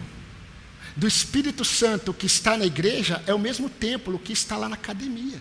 [0.94, 4.74] do Espírito Santo que está na igreja é o mesmo templo que está lá na
[4.74, 5.40] academia.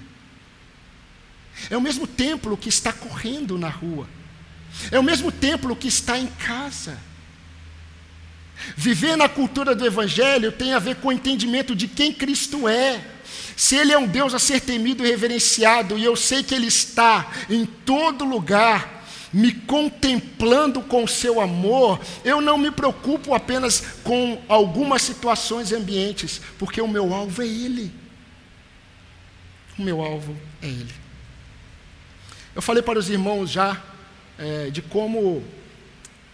[1.69, 4.07] É o mesmo templo que está correndo na rua.
[4.89, 6.97] É o mesmo templo que está em casa.
[8.77, 13.05] Viver na cultura do Evangelho tem a ver com o entendimento de quem Cristo é.
[13.55, 16.67] Se Ele é um Deus a ser temido e reverenciado, e eu sei que Ele
[16.67, 19.01] está em todo lugar,
[19.33, 25.75] me contemplando com o seu amor, eu não me preocupo apenas com algumas situações e
[25.75, 27.91] ambientes, porque o meu alvo é Ele.
[29.77, 30.93] O meu alvo é Ele.
[32.53, 33.81] Eu falei para os irmãos já
[34.37, 35.41] é, de como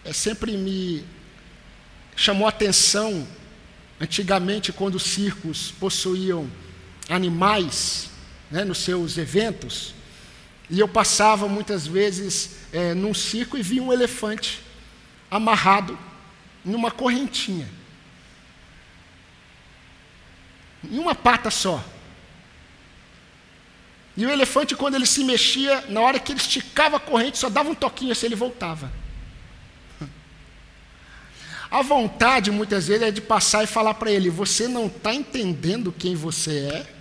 [0.04, 1.04] é, sempre me
[2.16, 3.26] chamou atenção
[4.00, 6.50] antigamente quando os circos possuíam
[7.08, 8.10] animais
[8.50, 9.94] né, nos seus eventos.
[10.70, 14.62] E eu passava muitas vezes é, num circo e via um elefante
[15.30, 15.98] amarrado
[16.64, 17.68] numa correntinha.
[20.84, 21.82] Em uma pata só.
[24.16, 27.48] E o elefante, quando ele se mexia, na hora que ele esticava a corrente, só
[27.48, 28.92] dava um toquinho assim, ele voltava.
[31.70, 35.94] A vontade, muitas vezes, é de passar e falar para ele: Você não está entendendo
[35.96, 36.97] quem você é?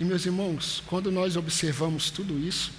[0.00, 2.72] E, meus irmãos, quando nós observamos tudo isso,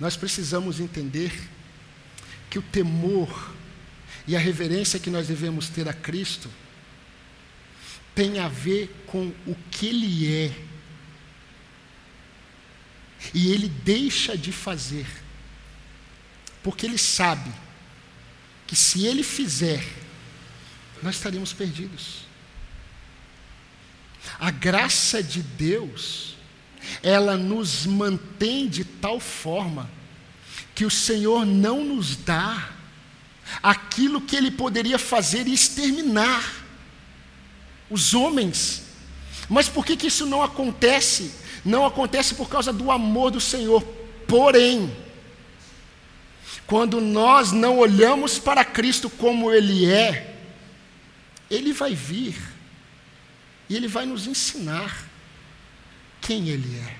[0.00, 1.32] nós precisamos entender
[2.48, 3.52] que o temor
[4.26, 6.48] e a reverência que nós devemos ter a Cristo
[8.14, 10.68] tem a ver com o que Ele é
[13.34, 15.06] e ele deixa de fazer,
[16.62, 17.52] porque ele sabe
[18.66, 19.84] que se ele fizer,
[21.02, 22.27] nós estaríamos perdidos.
[24.38, 26.36] A graça de Deus,
[27.02, 29.90] ela nos mantém de tal forma
[30.74, 32.70] que o Senhor não nos dá
[33.62, 36.64] aquilo que ele poderia fazer e exterminar
[37.90, 38.84] os homens.
[39.48, 41.32] Mas por que, que isso não acontece?
[41.64, 43.82] não acontece por causa do amor do Senhor.
[44.26, 44.94] Porém,
[46.66, 50.36] quando nós não olhamos para Cristo como Ele é,
[51.50, 52.36] Ele vai vir
[53.68, 55.06] e Ele vai nos ensinar
[56.20, 56.96] quem Ele é,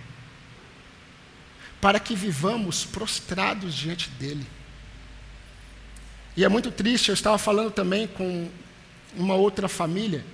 [1.80, 4.46] para que vivamos prostrados diante dEle.
[6.36, 8.48] E é muito triste, eu estava falando também com
[9.16, 10.24] uma outra família,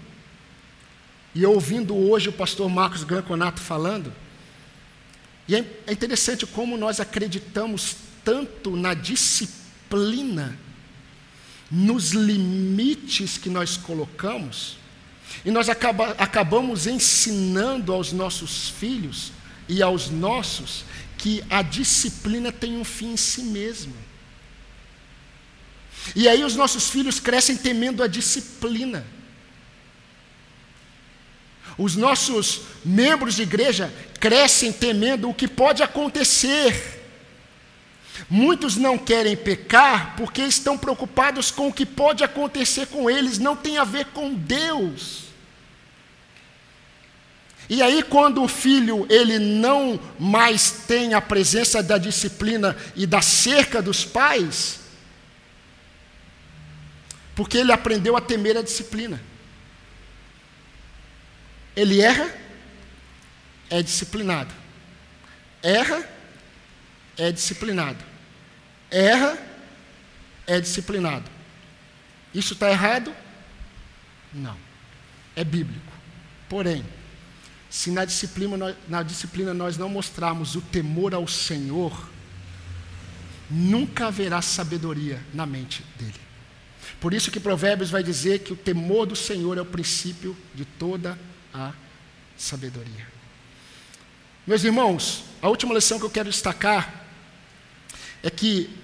[1.35, 4.13] e ouvindo hoje o pastor Marcos Granconato falando,
[5.47, 10.59] e é, é interessante como nós acreditamos tanto na disciplina,
[11.71, 14.79] nos limites que nós colocamos,
[15.45, 19.33] e nós acaba, acabamos ensinando aos nossos filhos
[19.69, 20.85] e aos nossos
[21.17, 23.95] que a disciplina tem um fim em si mesmo.
[26.15, 29.07] E aí os nossos filhos crescem temendo a disciplina.
[31.79, 36.94] Os nossos membros de igreja crescem temendo o que pode acontecer.
[38.29, 43.55] Muitos não querem pecar porque estão preocupados com o que pode acontecer com eles, não
[43.55, 45.25] tem a ver com Deus.
[47.69, 53.23] E aí quando o filho ele não mais tem a presença da disciplina e da
[53.23, 54.81] cerca dos pais,
[57.35, 59.21] porque ele aprendeu a temer a disciplina.
[61.77, 62.33] Ele erra,
[63.69, 64.55] é disciplinado.
[65.63, 66.09] Erra,
[67.17, 68.14] é disciplinado.
[68.95, 69.37] Erra,
[70.47, 71.29] é disciplinado.
[72.33, 73.13] Isso está errado?
[74.33, 74.57] Não.
[75.35, 75.93] É bíblico.
[76.49, 76.85] Porém,
[77.69, 82.09] se na disciplina, na disciplina nós não mostrarmos o temor ao Senhor,
[83.51, 86.21] nunca haverá sabedoria na mente dele.
[87.01, 90.65] Por isso que Provérbios vai dizer que o temor do Senhor é o princípio de
[90.65, 91.19] toda
[91.53, 91.73] a
[92.37, 93.09] sabedoria.
[94.47, 97.07] Meus irmãos, a última lição que eu quero destacar
[98.23, 98.84] é que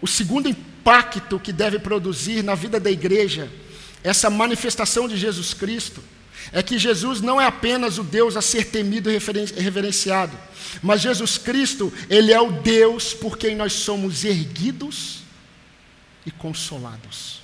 [0.00, 3.50] o segundo impacto que deve produzir na vida da igreja
[4.02, 6.02] essa manifestação de Jesus Cristo
[6.52, 10.38] é que Jesus não é apenas o Deus a ser temido e reverenciado,
[10.82, 15.24] mas Jesus Cristo, Ele é o Deus por quem nós somos erguidos
[16.24, 17.40] e consolados.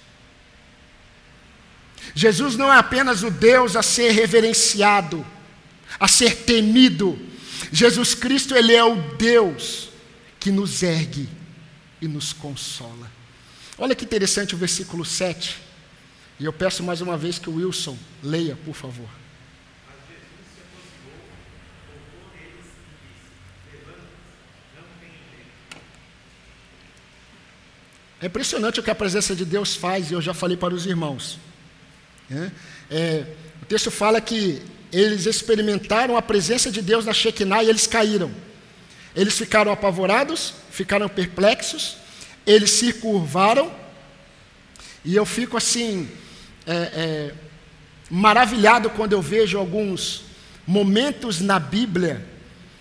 [2.15, 5.27] Jesus não é apenas o Deus a ser reverenciado,
[5.99, 7.19] a ser temido.
[7.73, 9.89] Jesus Cristo, Ele é o Deus
[10.39, 11.29] que nos ergue
[12.05, 13.11] e nos consola.
[13.79, 15.57] Olha que interessante o versículo 7.
[16.39, 19.09] E eu peço mais uma vez que o Wilson leia, por favor.
[28.21, 30.87] É impressionante o que a presença de Deus faz, e eu já falei para os
[30.87, 31.39] irmãos.
[32.31, 32.51] É,
[32.91, 33.27] é,
[33.63, 38.31] o texto fala que eles experimentaram a presença de Deus na Shekinah e eles caíram.
[39.15, 41.99] Eles ficaram apavorados, ficaram perplexos,
[42.45, 43.71] eles se curvaram,
[45.05, 46.09] e eu fico assim,
[46.67, 47.35] é, é,
[48.11, 50.25] maravilhado quando eu vejo alguns
[50.67, 52.27] momentos na Bíblia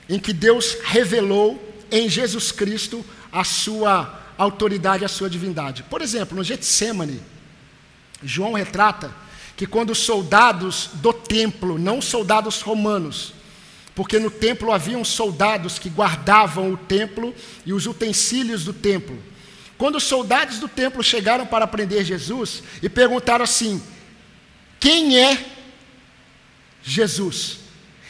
[0.10, 5.84] em que Deus revelou em Jesus Cristo a sua autoridade, a sua divindade.
[5.84, 7.22] Por exemplo, no Getsemane,
[8.24, 9.14] João retrata
[9.56, 13.36] que quando os soldados do templo, não soldados romanos,
[13.96, 17.34] porque no templo haviam soldados que guardavam o templo
[17.66, 19.22] e os utensílios do templo.
[19.78, 23.82] Quando os soldados do templo chegaram para prender Jesus e perguntaram assim:
[24.80, 25.46] Quem é
[26.84, 27.60] Jesus?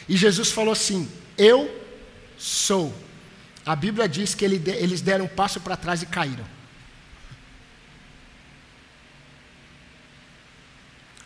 [0.08, 1.70] E Jesus falou assim: Eu
[2.38, 2.94] sou.
[3.66, 6.44] A Bíblia diz que eles deram um passo para trás e caíram.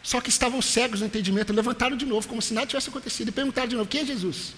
[0.09, 3.31] Só que estavam cegos no entendimento, levantaram de novo, como se nada tivesse acontecido, e
[3.31, 4.55] perguntaram de novo: quem é Jesus?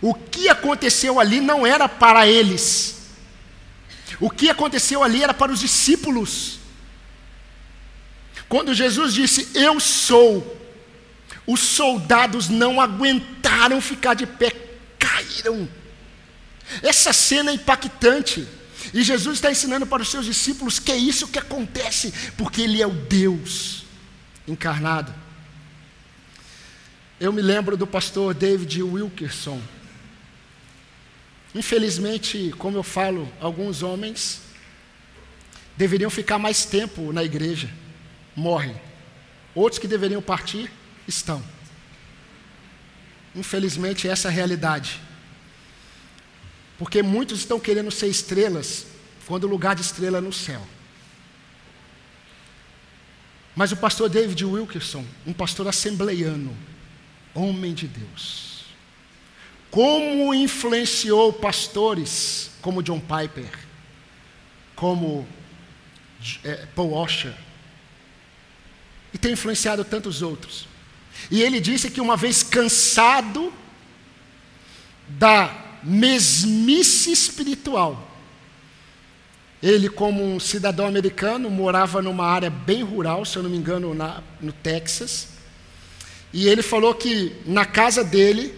[0.00, 3.08] O que aconteceu ali não era para eles,
[4.20, 6.60] o que aconteceu ali era para os discípulos.
[8.48, 10.64] Quando Jesus disse: Eu sou,
[11.44, 14.52] os soldados não aguentaram ficar de pé,
[14.96, 15.68] caíram.
[16.84, 18.46] Essa cena é impactante.
[18.92, 22.80] E Jesus está ensinando para os seus discípulos que é isso que acontece, porque Ele
[22.80, 23.82] é o Deus
[24.46, 25.14] encarnado.
[27.18, 29.60] Eu me lembro do pastor David Wilkerson.
[31.54, 34.42] Infelizmente, como eu falo, alguns homens
[35.76, 37.70] deveriam ficar mais tempo na igreja,
[38.34, 38.74] morrem.
[39.54, 40.70] Outros que deveriam partir,
[41.06, 41.42] estão.
[43.34, 45.00] Infelizmente, essa é a realidade.
[46.78, 48.86] Porque muitos estão querendo ser estrelas,
[49.26, 50.64] quando o lugar de estrela é no céu.
[53.54, 56.56] Mas o pastor David Wilkerson, um pastor assembleiano,
[57.34, 58.64] homem de Deus,
[59.70, 63.50] como influenciou pastores como John Piper,
[64.74, 65.26] como
[66.42, 67.34] é, Paul Washer,
[69.12, 70.66] e tem influenciado tantos outros.
[71.30, 73.52] E ele disse que uma vez cansado
[75.08, 78.13] da mesmice espiritual.
[79.64, 83.94] Ele, como um cidadão americano, morava numa área bem rural, se eu não me engano,
[83.94, 85.28] na, no Texas.
[86.34, 88.54] E ele falou que na casa dele,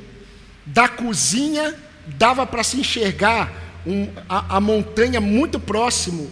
[0.66, 1.76] da cozinha,
[2.08, 3.52] dava para se enxergar
[3.86, 6.28] um, a, a montanha muito próximo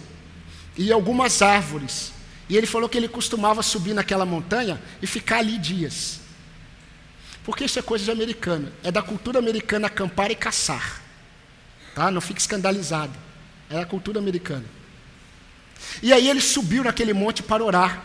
[0.77, 2.11] e algumas árvores.
[2.49, 6.19] E ele falou que ele costumava subir naquela montanha e ficar ali dias.
[7.45, 8.69] Porque isso é coisa de americano.
[8.83, 11.01] É da cultura americana acampar e caçar.
[11.95, 12.11] Tá?
[12.11, 13.24] Não fique escandalizado.
[13.69, 14.65] É a cultura americana.
[16.01, 18.03] E aí ele subiu naquele monte para orar.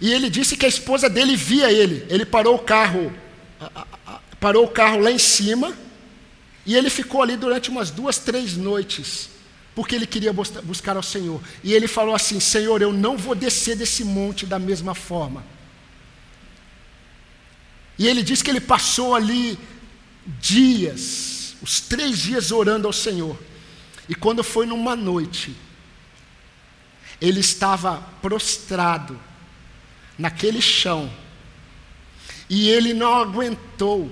[0.00, 2.06] E ele disse que a esposa dele via ele.
[2.08, 3.12] Ele parou o carro,
[4.40, 5.76] parou o carro lá em cima,
[6.64, 9.28] e ele ficou ali durante umas duas, três noites,
[9.74, 11.40] porque ele queria buscar ao Senhor.
[11.62, 15.44] E ele falou assim: Senhor, eu não vou descer desse monte da mesma forma.
[17.98, 19.58] E ele disse que ele passou ali
[20.40, 23.38] dias, os três dias orando ao Senhor.
[24.10, 25.56] E quando foi numa noite,
[27.20, 29.16] ele estava prostrado
[30.18, 31.08] naquele chão.
[32.48, 34.10] E ele não aguentou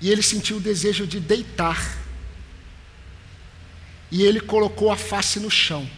[0.00, 1.98] E ele sentiu o desejo de deitar.
[4.12, 5.90] E ele colocou a face no chão.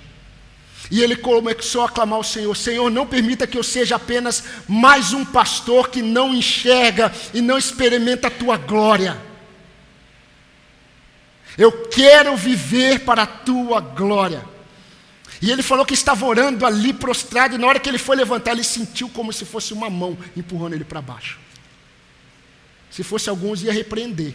[0.91, 5.13] E ele começou a clamar ao Senhor: Senhor, não permita que eu seja apenas mais
[5.13, 9.28] um pastor que não enxerga e não experimenta a tua glória.
[11.59, 14.47] Eu quero viver para a tua glória.
[15.43, 18.53] E ele falou que estava orando ali prostrado, e na hora que ele foi levantar,
[18.53, 21.39] ele sentiu como se fosse uma mão empurrando ele para baixo.
[22.91, 24.35] Se fosse alguns, ia repreender.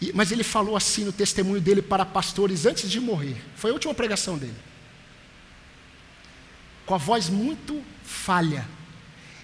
[0.00, 3.36] E, mas ele falou assim no testemunho dele para pastores antes de morrer.
[3.56, 4.56] Foi a última pregação dele.
[6.86, 8.66] Com a voz muito falha.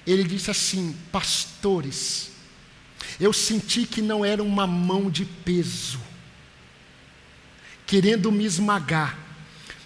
[0.06, 2.35] Ele disse assim: Pastores,
[3.18, 6.00] eu senti que não era uma mão de peso,
[7.86, 9.18] querendo me esmagar,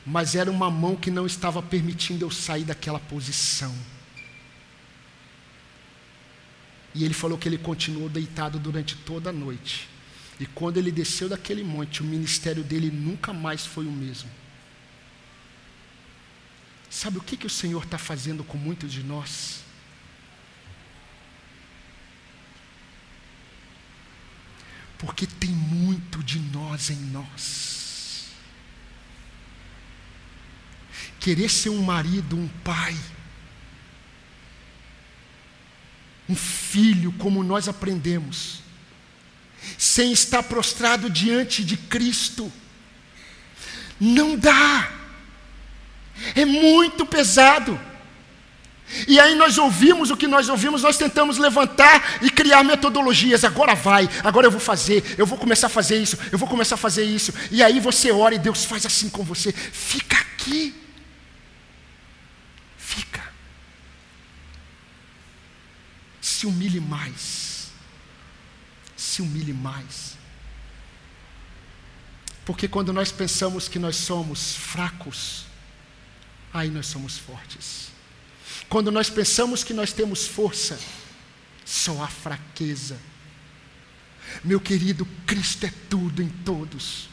[0.04, 3.74] mas era uma mão que não estava permitindo eu sair daquela posição.
[6.94, 9.88] E ele falou que ele continuou deitado durante toda a noite.
[10.40, 14.30] E quando ele desceu daquele monte, o ministério dele nunca mais foi o mesmo.
[16.88, 19.62] Sabe o que, que o Senhor está fazendo com muitos de nós?
[25.00, 28.26] Porque tem muito de nós em nós.
[31.18, 32.96] Querer ser um marido, um pai,
[36.28, 38.60] um filho, como nós aprendemos
[39.76, 42.50] sem estar prostrado diante de Cristo.
[43.98, 44.92] Não dá.
[46.34, 47.78] É muito pesado.
[49.06, 53.44] E aí nós ouvimos o que nós ouvimos, nós tentamos levantar e criar metodologias.
[53.44, 56.74] Agora vai, agora eu vou fazer, eu vou começar a fazer isso, eu vou começar
[56.74, 57.32] a fazer isso.
[57.50, 59.52] E aí você ora e Deus faz assim com você.
[59.52, 60.74] Fica aqui.
[62.76, 63.22] Fica.
[66.20, 67.50] Se humilhe mais
[69.00, 70.16] se humilhe mais.
[72.44, 75.44] Porque quando nós pensamos que nós somos fracos,
[76.52, 77.89] aí nós somos fortes.
[78.70, 80.78] Quando nós pensamos que nós temos força,
[81.64, 82.96] só há fraqueza.
[84.44, 87.08] Meu querido, Cristo é tudo em todos.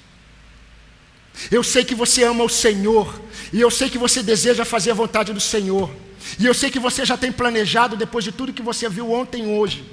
[1.49, 3.19] Eu sei que você ama o Senhor,
[3.51, 5.91] e eu sei que você deseja fazer a vontade do Senhor,
[6.37, 9.45] e eu sei que você já tem planejado, depois de tudo que você viu ontem
[9.45, 9.83] e hoje,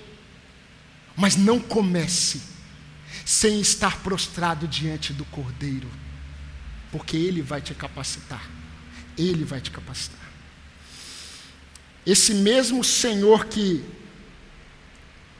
[1.16, 2.42] mas não comece
[3.24, 5.88] sem estar prostrado diante do Cordeiro,
[6.92, 8.50] porque Ele vai te capacitar.
[9.16, 10.33] Ele vai te capacitar.
[12.06, 13.84] Esse mesmo Senhor que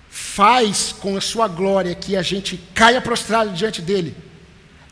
[0.08, 4.16] faz com a sua glória que a gente caia prostrado diante dele,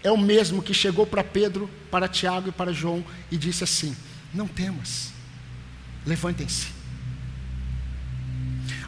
[0.02, 3.96] é o mesmo que chegou para Pedro, para Tiago e para João e disse assim:
[4.34, 5.12] Não temas,
[6.04, 6.82] levantem-se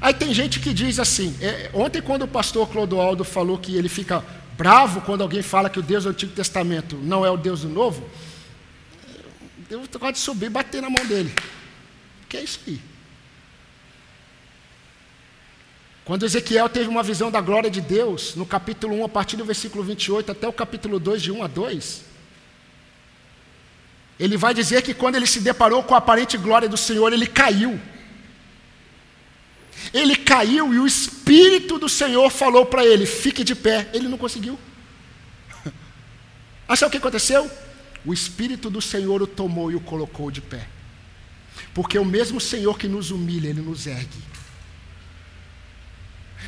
[0.04, 3.88] Aí tem gente que diz assim, é, ontem quando o pastor Clodoaldo falou que ele
[3.88, 4.22] fica
[4.54, 7.70] bravo quando alguém fala que o Deus do Antigo Testamento não é o Deus do
[7.70, 8.06] Novo,
[9.70, 11.32] eu gosto de subir e bater na mão dele.
[12.28, 12.80] Que é isso aí?
[16.04, 19.44] Quando Ezequiel teve uma visão da glória de Deus, no capítulo 1, a partir do
[19.44, 22.04] versículo 28 até o capítulo 2, de 1 a 2,
[24.18, 27.26] ele vai dizer que quando ele se deparou com a aparente glória do Senhor, ele
[27.26, 27.80] caiu.
[29.92, 33.88] Ele caiu e o Espírito do Senhor falou para ele: fique de pé.
[33.92, 34.58] Ele não conseguiu.
[36.68, 37.50] Acha o que aconteceu?
[38.04, 40.68] O Espírito do Senhor o tomou e o colocou de pé.
[41.74, 44.22] Porque o mesmo Senhor que nos humilha, Ele nos ergue.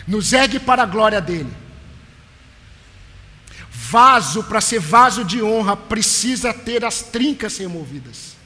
[0.06, 1.52] Nos ergue para a glória dEle.
[3.70, 8.36] Vaso, para ser vaso de honra, precisa ter as trincas removidas.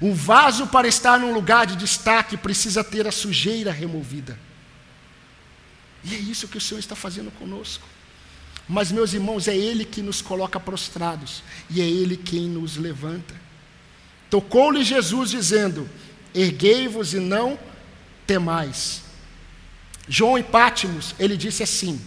[0.00, 4.38] Um vaso para estar num lugar de destaque precisa ter a sujeira removida.
[6.02, 7.86] E é isso que o Senhor está fazendo conosco.
[8.68, 13.43] Mas, meus irmãos, é Ele que nos coloca prostrados e é Ele quem nos levanta.
[14.34, 15.88] Tocou-lhe Jesus dizendo:
[16.34, 17.56] Erguei-vos e não
[18.26, 19.02] temais.
[20.08, 22.00] João em Pátimos, ele disse assim: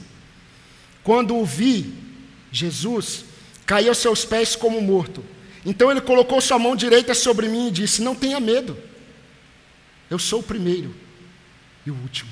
[1.06, 1.94] Quando o vi,
[2.52, 3.24] Jesus
[3.66, 5.24] caiu aos seus pés como morto.
[5.66, 8.78] Então ele colocou sua mão direita sobre mim e disse: Não tenha medo,
[10.10, 10.94] eu sou o primeiro
[11.86, 12.30] e o último.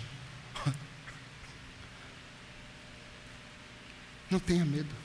[4.29, 5.04] Não tenha medo.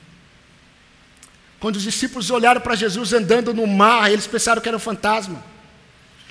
[1.61, 5.41] Quando os discípulos olharam para Jesus andando no mar, eles pensaram que era um fantasma.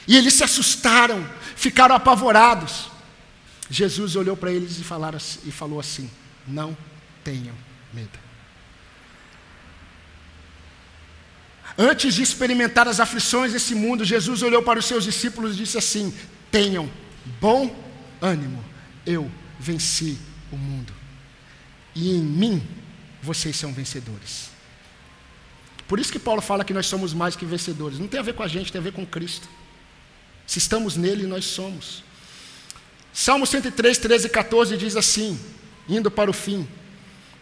[0.06, 1.26] E eles se assustaram,
[1.56, 2.90] ficaram apavorados.
[3.70, 6.10] Jesus olhou para eles e, falaram, e falou assim:
[6.46, 6.76] Não
[7.24, 7.54] tenham
[7.94, 8.18] medo.
[11.78, 15.78] Antes de experimentar as aflições desse mundo, Jesus olhou para os seus discípulos e disse
[15.78, 16.12] assim:
[16.50, 16.90] tenham
[17.40, 17.74] bom
[18.20, 18.62] ânimo,
[19.06, 20.18] eu venci
[20.50, 20.92] o mundo.
[21.94, 22.62] E em mim
[23.22, 24.49] vocês são vencedores.
[25.90, 27.98] Por isso que Paulo fala que nós somos mais que vencedores.
[27.98, 29.48] Não tem a ver com a gente, tem a ver com Cristo.
[30.46, 32.04] Se estamos nele, nós somos.
[33.12, 35.36] Salmo 103, 13 e 14 diz assim,
[35.88, 36.68] indo para o fim: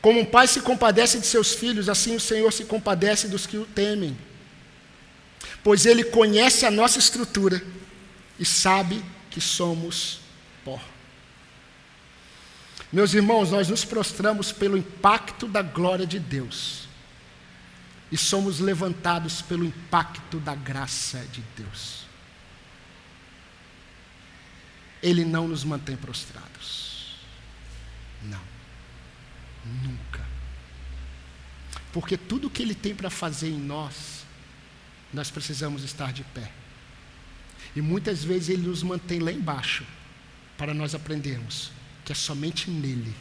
[0.00, 3.58] Como um pai se compadece de seus filhos, assim o Senhor se compadece dos que
[3.58, 4.16] o temem.
[5.62, 7.62] Pois ele conhece a nossa estrutura
[8.40, 10.20] e sabe que somos
[10.64, 10.80] pó.
[12.90, 16.87] Meus irmãos, nós nos prostramos pelo impacto da glória de Deus
[18.10, 22.06] e somos levantados pelo impacto da graça de Deus.
[25.02, 27.16] Ele não nos mantém prostrados.
[28.22, 28.40] Não.
[29.82, 30.26] Nunca.
[31.92, 34.24] Porque tudo que Ele tem para fazer em nós,
[35.12, 36.50] nós precisamos estar de pé.
[37.76, 39.84] E muitas vezes Ele nos mantém lá embaixo,
[40.56, 41.70] para nós aprendermos
[42.04, 43.14] que é somente nele,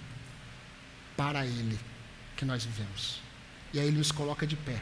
[1.17, 1.77] para Ele,
[2.37, 3.19] que nós vivemos.
[3.73, 4.81] E aí Ele nos coloca de pé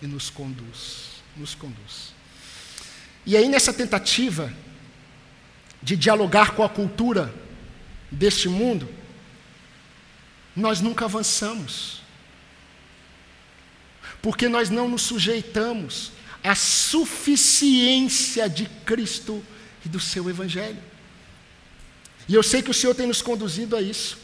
[0.00, 1.22] e nos conduz.
[1.36, 2.14] Nos conduz.
[3.26, 4.52] E aí, nessa tentativa
[5.82, 7.32] de dialogar com a cultura
[8.10, 8.88] deste mundo,
[10.54, 12.02] nós nunca avançamos.
[14.20, 16.12] Porque nós não nos sujeitamos
[16.42, 19.42] à suficiência de Cristo
[19.84, 20.82] e do seu Evangelho.
[22.28, 24.18] E eu sei que o Senhor tem nos conduzido a isso.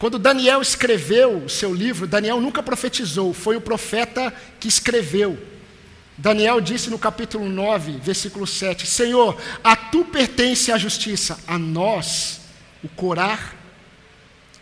[0.00, 5.38] Quando Daniel escreveu o seu livro, Daniel nunca profetizou, foi o profeta que escreveu.
[6.16, 12.40] Daniel disse no capítulo 9, versículo 7: Senhor, a tu pertence a justiça, a nós
[12.82, 13.54] o corar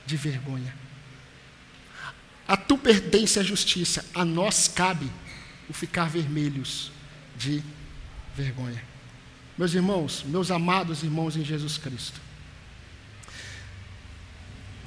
[0.04, 0.74] de vergonha.
[2.48, 5.08] A tu pertence a justiça, a nós cabe
[5.70, 6.90] o ficar vermelhos
[7.36, 7.62] de
[8.34, 8.82] vergonha.
[9.56, 12.20] Meus irmãos, meus amados irmãos em Jesus Cristo,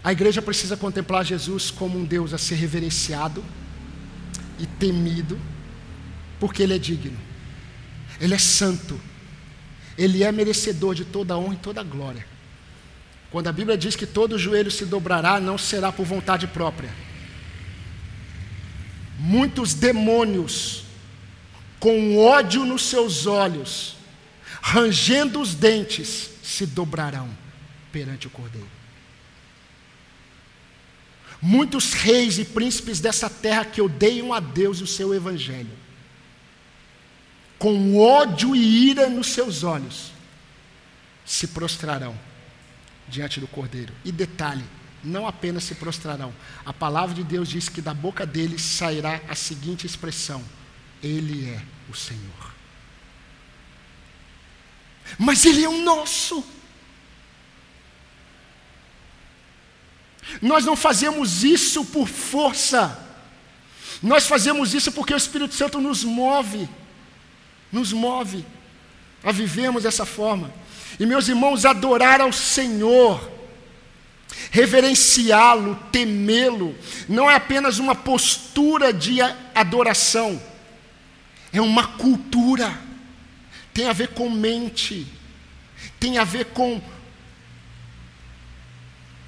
[0.03, 3.43] a igreja precisa contemplar Jesus como um Deus a ser reverenciado
[4.57, 5.39] e temido
[6.39, 7.17] porque Ele é digno,
[8.19, 8.99] Ele é santo,
[9.95, 12.25] Ele é merecedor de toda honra e toda glória.
[13.29, 16.89] Quando a Bíblia diz que todo joelho se dobrará, não será por vontade própria.
[19.19, 20.83] Muitos demônios,
[21.79, 23.95] com ódio nos seus olhos,
[24.61, 27.29] rangendo os dentes, se dobrarão
[27.91, 28.80] perante o Cordeiro.
[31.41, 35.81] Muitos reis e príncipes dessa terra que odeiam a Deus e o seu Evangelho
[37.61, 40.11] com ódio e ira nos seus olhos,
[41.23, 42.19] se prostrarão
[43.07, 43.93] diante do Cordeiro.
[44.03, 44.63] E detalhe,
[45.03, 46.33] não apenas se prostrarão,
[46.65, 50.43] a palavra de Deus diz que da boca deles sairá a seguinte expressão:
[51.03, 52.51] Ele é o Senhor.
[55.19, 56.43] Mas Ele é o nosso.
[60.41, 62.97] Nós não fazemos isso por força,
[64.01, 66.67] nós fazemos isso porque o Espírito Santo nos move
[67.71, 68.45] nos move
[69.23, 70.51] a vivermos dessa forma.
[70.99, 73.31] E meus irmãos, adorar ao Senhor,
[74.51, 76.75] reverenciá-lo, temê-lo,
[77.07, 79.21] não é apenas uma postura de
[79.55, 80.41] adoração,
[81.53, 82.77] é uma cultura,
[83.73, 85.07] tem a ver com mente,
[85.99, 86.81] tem a ver com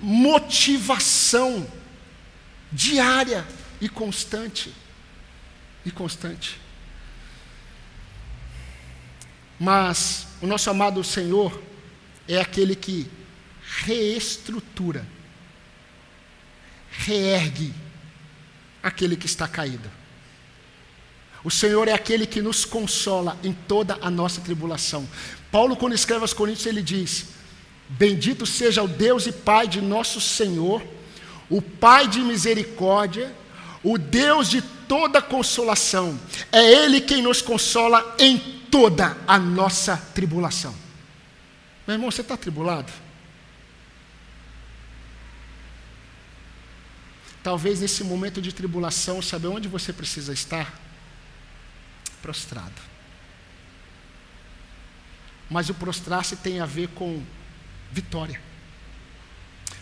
[0.03, 1.65] motivação
[2.69, 3.47] diária
[3.79, 4.73] e constante.
[5.85, 6.59] E constante.
[9.57, 11.61] Mas o nosso amado Senhor
[12.27, 13.09] é aquele que
[13.85, 15.07] reestrutura,
[16.91, 17.73] reergue
[18.81, 19.89] aquele que está caído.
[21.45, 25.07] O Senhor é aquele que nos consola em toda a nossa tribulação.
[25.49, 27.27] Paulo, quando escreve aos Coríntios, ele diz:
[27.89, 30.83] Bendito seja o Deus e Pai de nosso Senhor,
[31.49, 33.33] o Pai de misericórdia,
[33.83, 36.19] o Deus de toda consolação.
[36.51, 38.37] É Ele quem nos consola em
[38.71, 40.73] toda a nossa tribulação.
[41.85, 42.91] Meu irmão, você está tribulado?
[47.43, 50.79] Talvez nesse momento de tribulação, sabe onde você precisa estar?
[52.21, 52.81] Prostrado.
[55.49, 57.21] Mas o prostrar-se tem a ver com
[57.93, 58.41] vitória.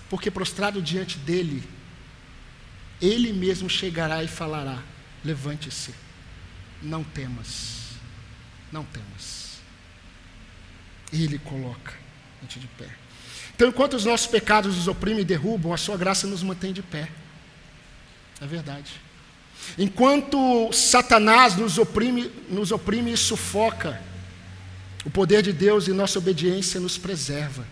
[0.10, 1.64] Porque prostrado diante dele,
[3.02, 4.84] ele mesmo chegará e falará:
[5.24, 5.96] levante-se,
[6.82, 7.82] não temas
[8.72, 9.60] não temas.
[11.12, 11.94] Ele coloca
[12.40, 12.88] a gente de pé.
[13.54, 16.82] Então, enquanto os nossos pecados nos oprimem e derrubam, a sua graça nos mantém de
[16.82, 17.10] pé.
[18.40, 18.94] É verdade.
[19.78, 24.02] Enquanto Satanás nos oprime, nos oprime e sufoca,
[25.06, 27.66] o poder de Deus e nossa obediência nos preserva.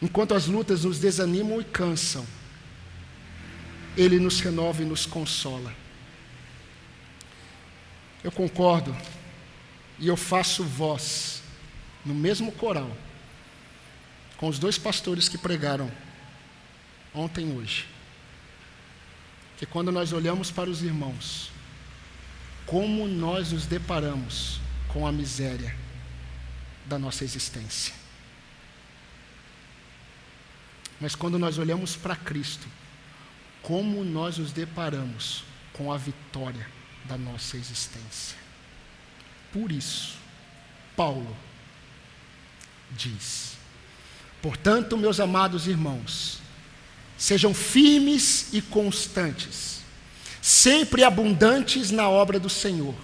[0.00, 2.26] Enquanto as lutas nos desanimam e cansam,
[3.96, 5.74] Ele nos renova e nos consola.
[8.22, 8.96] Eu concordo
[9.98, 11.42] e eu faço voz
[12.04, 12.90] no mesmo coral
[14.36, 15.90] com os dois pastores que pregaram
[17.14, 17.86] ontem e hoje.
[19.58, 21.50] Que quando nós olhamos para os irmãos,
[22.64, 25.76] como nós nos deparamos com a miséria
[26.86, 27.99] da nossa existência.
[31.00, 32.66] Mas quando nós olhamos para Cristo,
[33.62, 36.66] como nós nos deparamos com a vitória
[37.04, 38.36] da nossa existência.
[39.52, 40.16] Por isso,
[40.94, 41.36] Paulo
[42.90, 43.56] diz:
[44.42, 46.40] Portanto, meus amados irmãos,
[47.16, 49.80] sejam firmes e constantes,
[50.42, 52.94] sempre abundantes na obra do Senhor,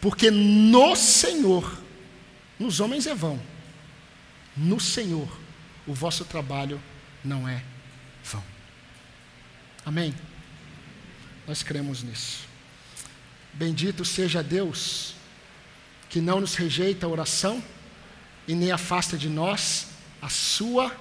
[0.00, 1.78] porque no Senhor,
[2.58, 3.40] nos homens é vão,
[4.56, 5.28] no Senhor,
[5.86, 6.80] o vosso trabalho
[7.28, 7.62] não é
[8.24, 8.42] vão.
[9.84, 10.14] Amém?
[11.46, 12.48] Nós cremos nisso.
[13.52, 15.14] Bendito seja Deus,
[16.08, 17.62] que não nos rejeita a oração
[18.46, 19.88] e nem afasta de nós
[20.20, 20.94] a sua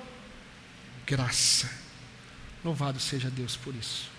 [1.05, 1.69] graça.
[2.63, 4.16] Louvado seja Deus por isso.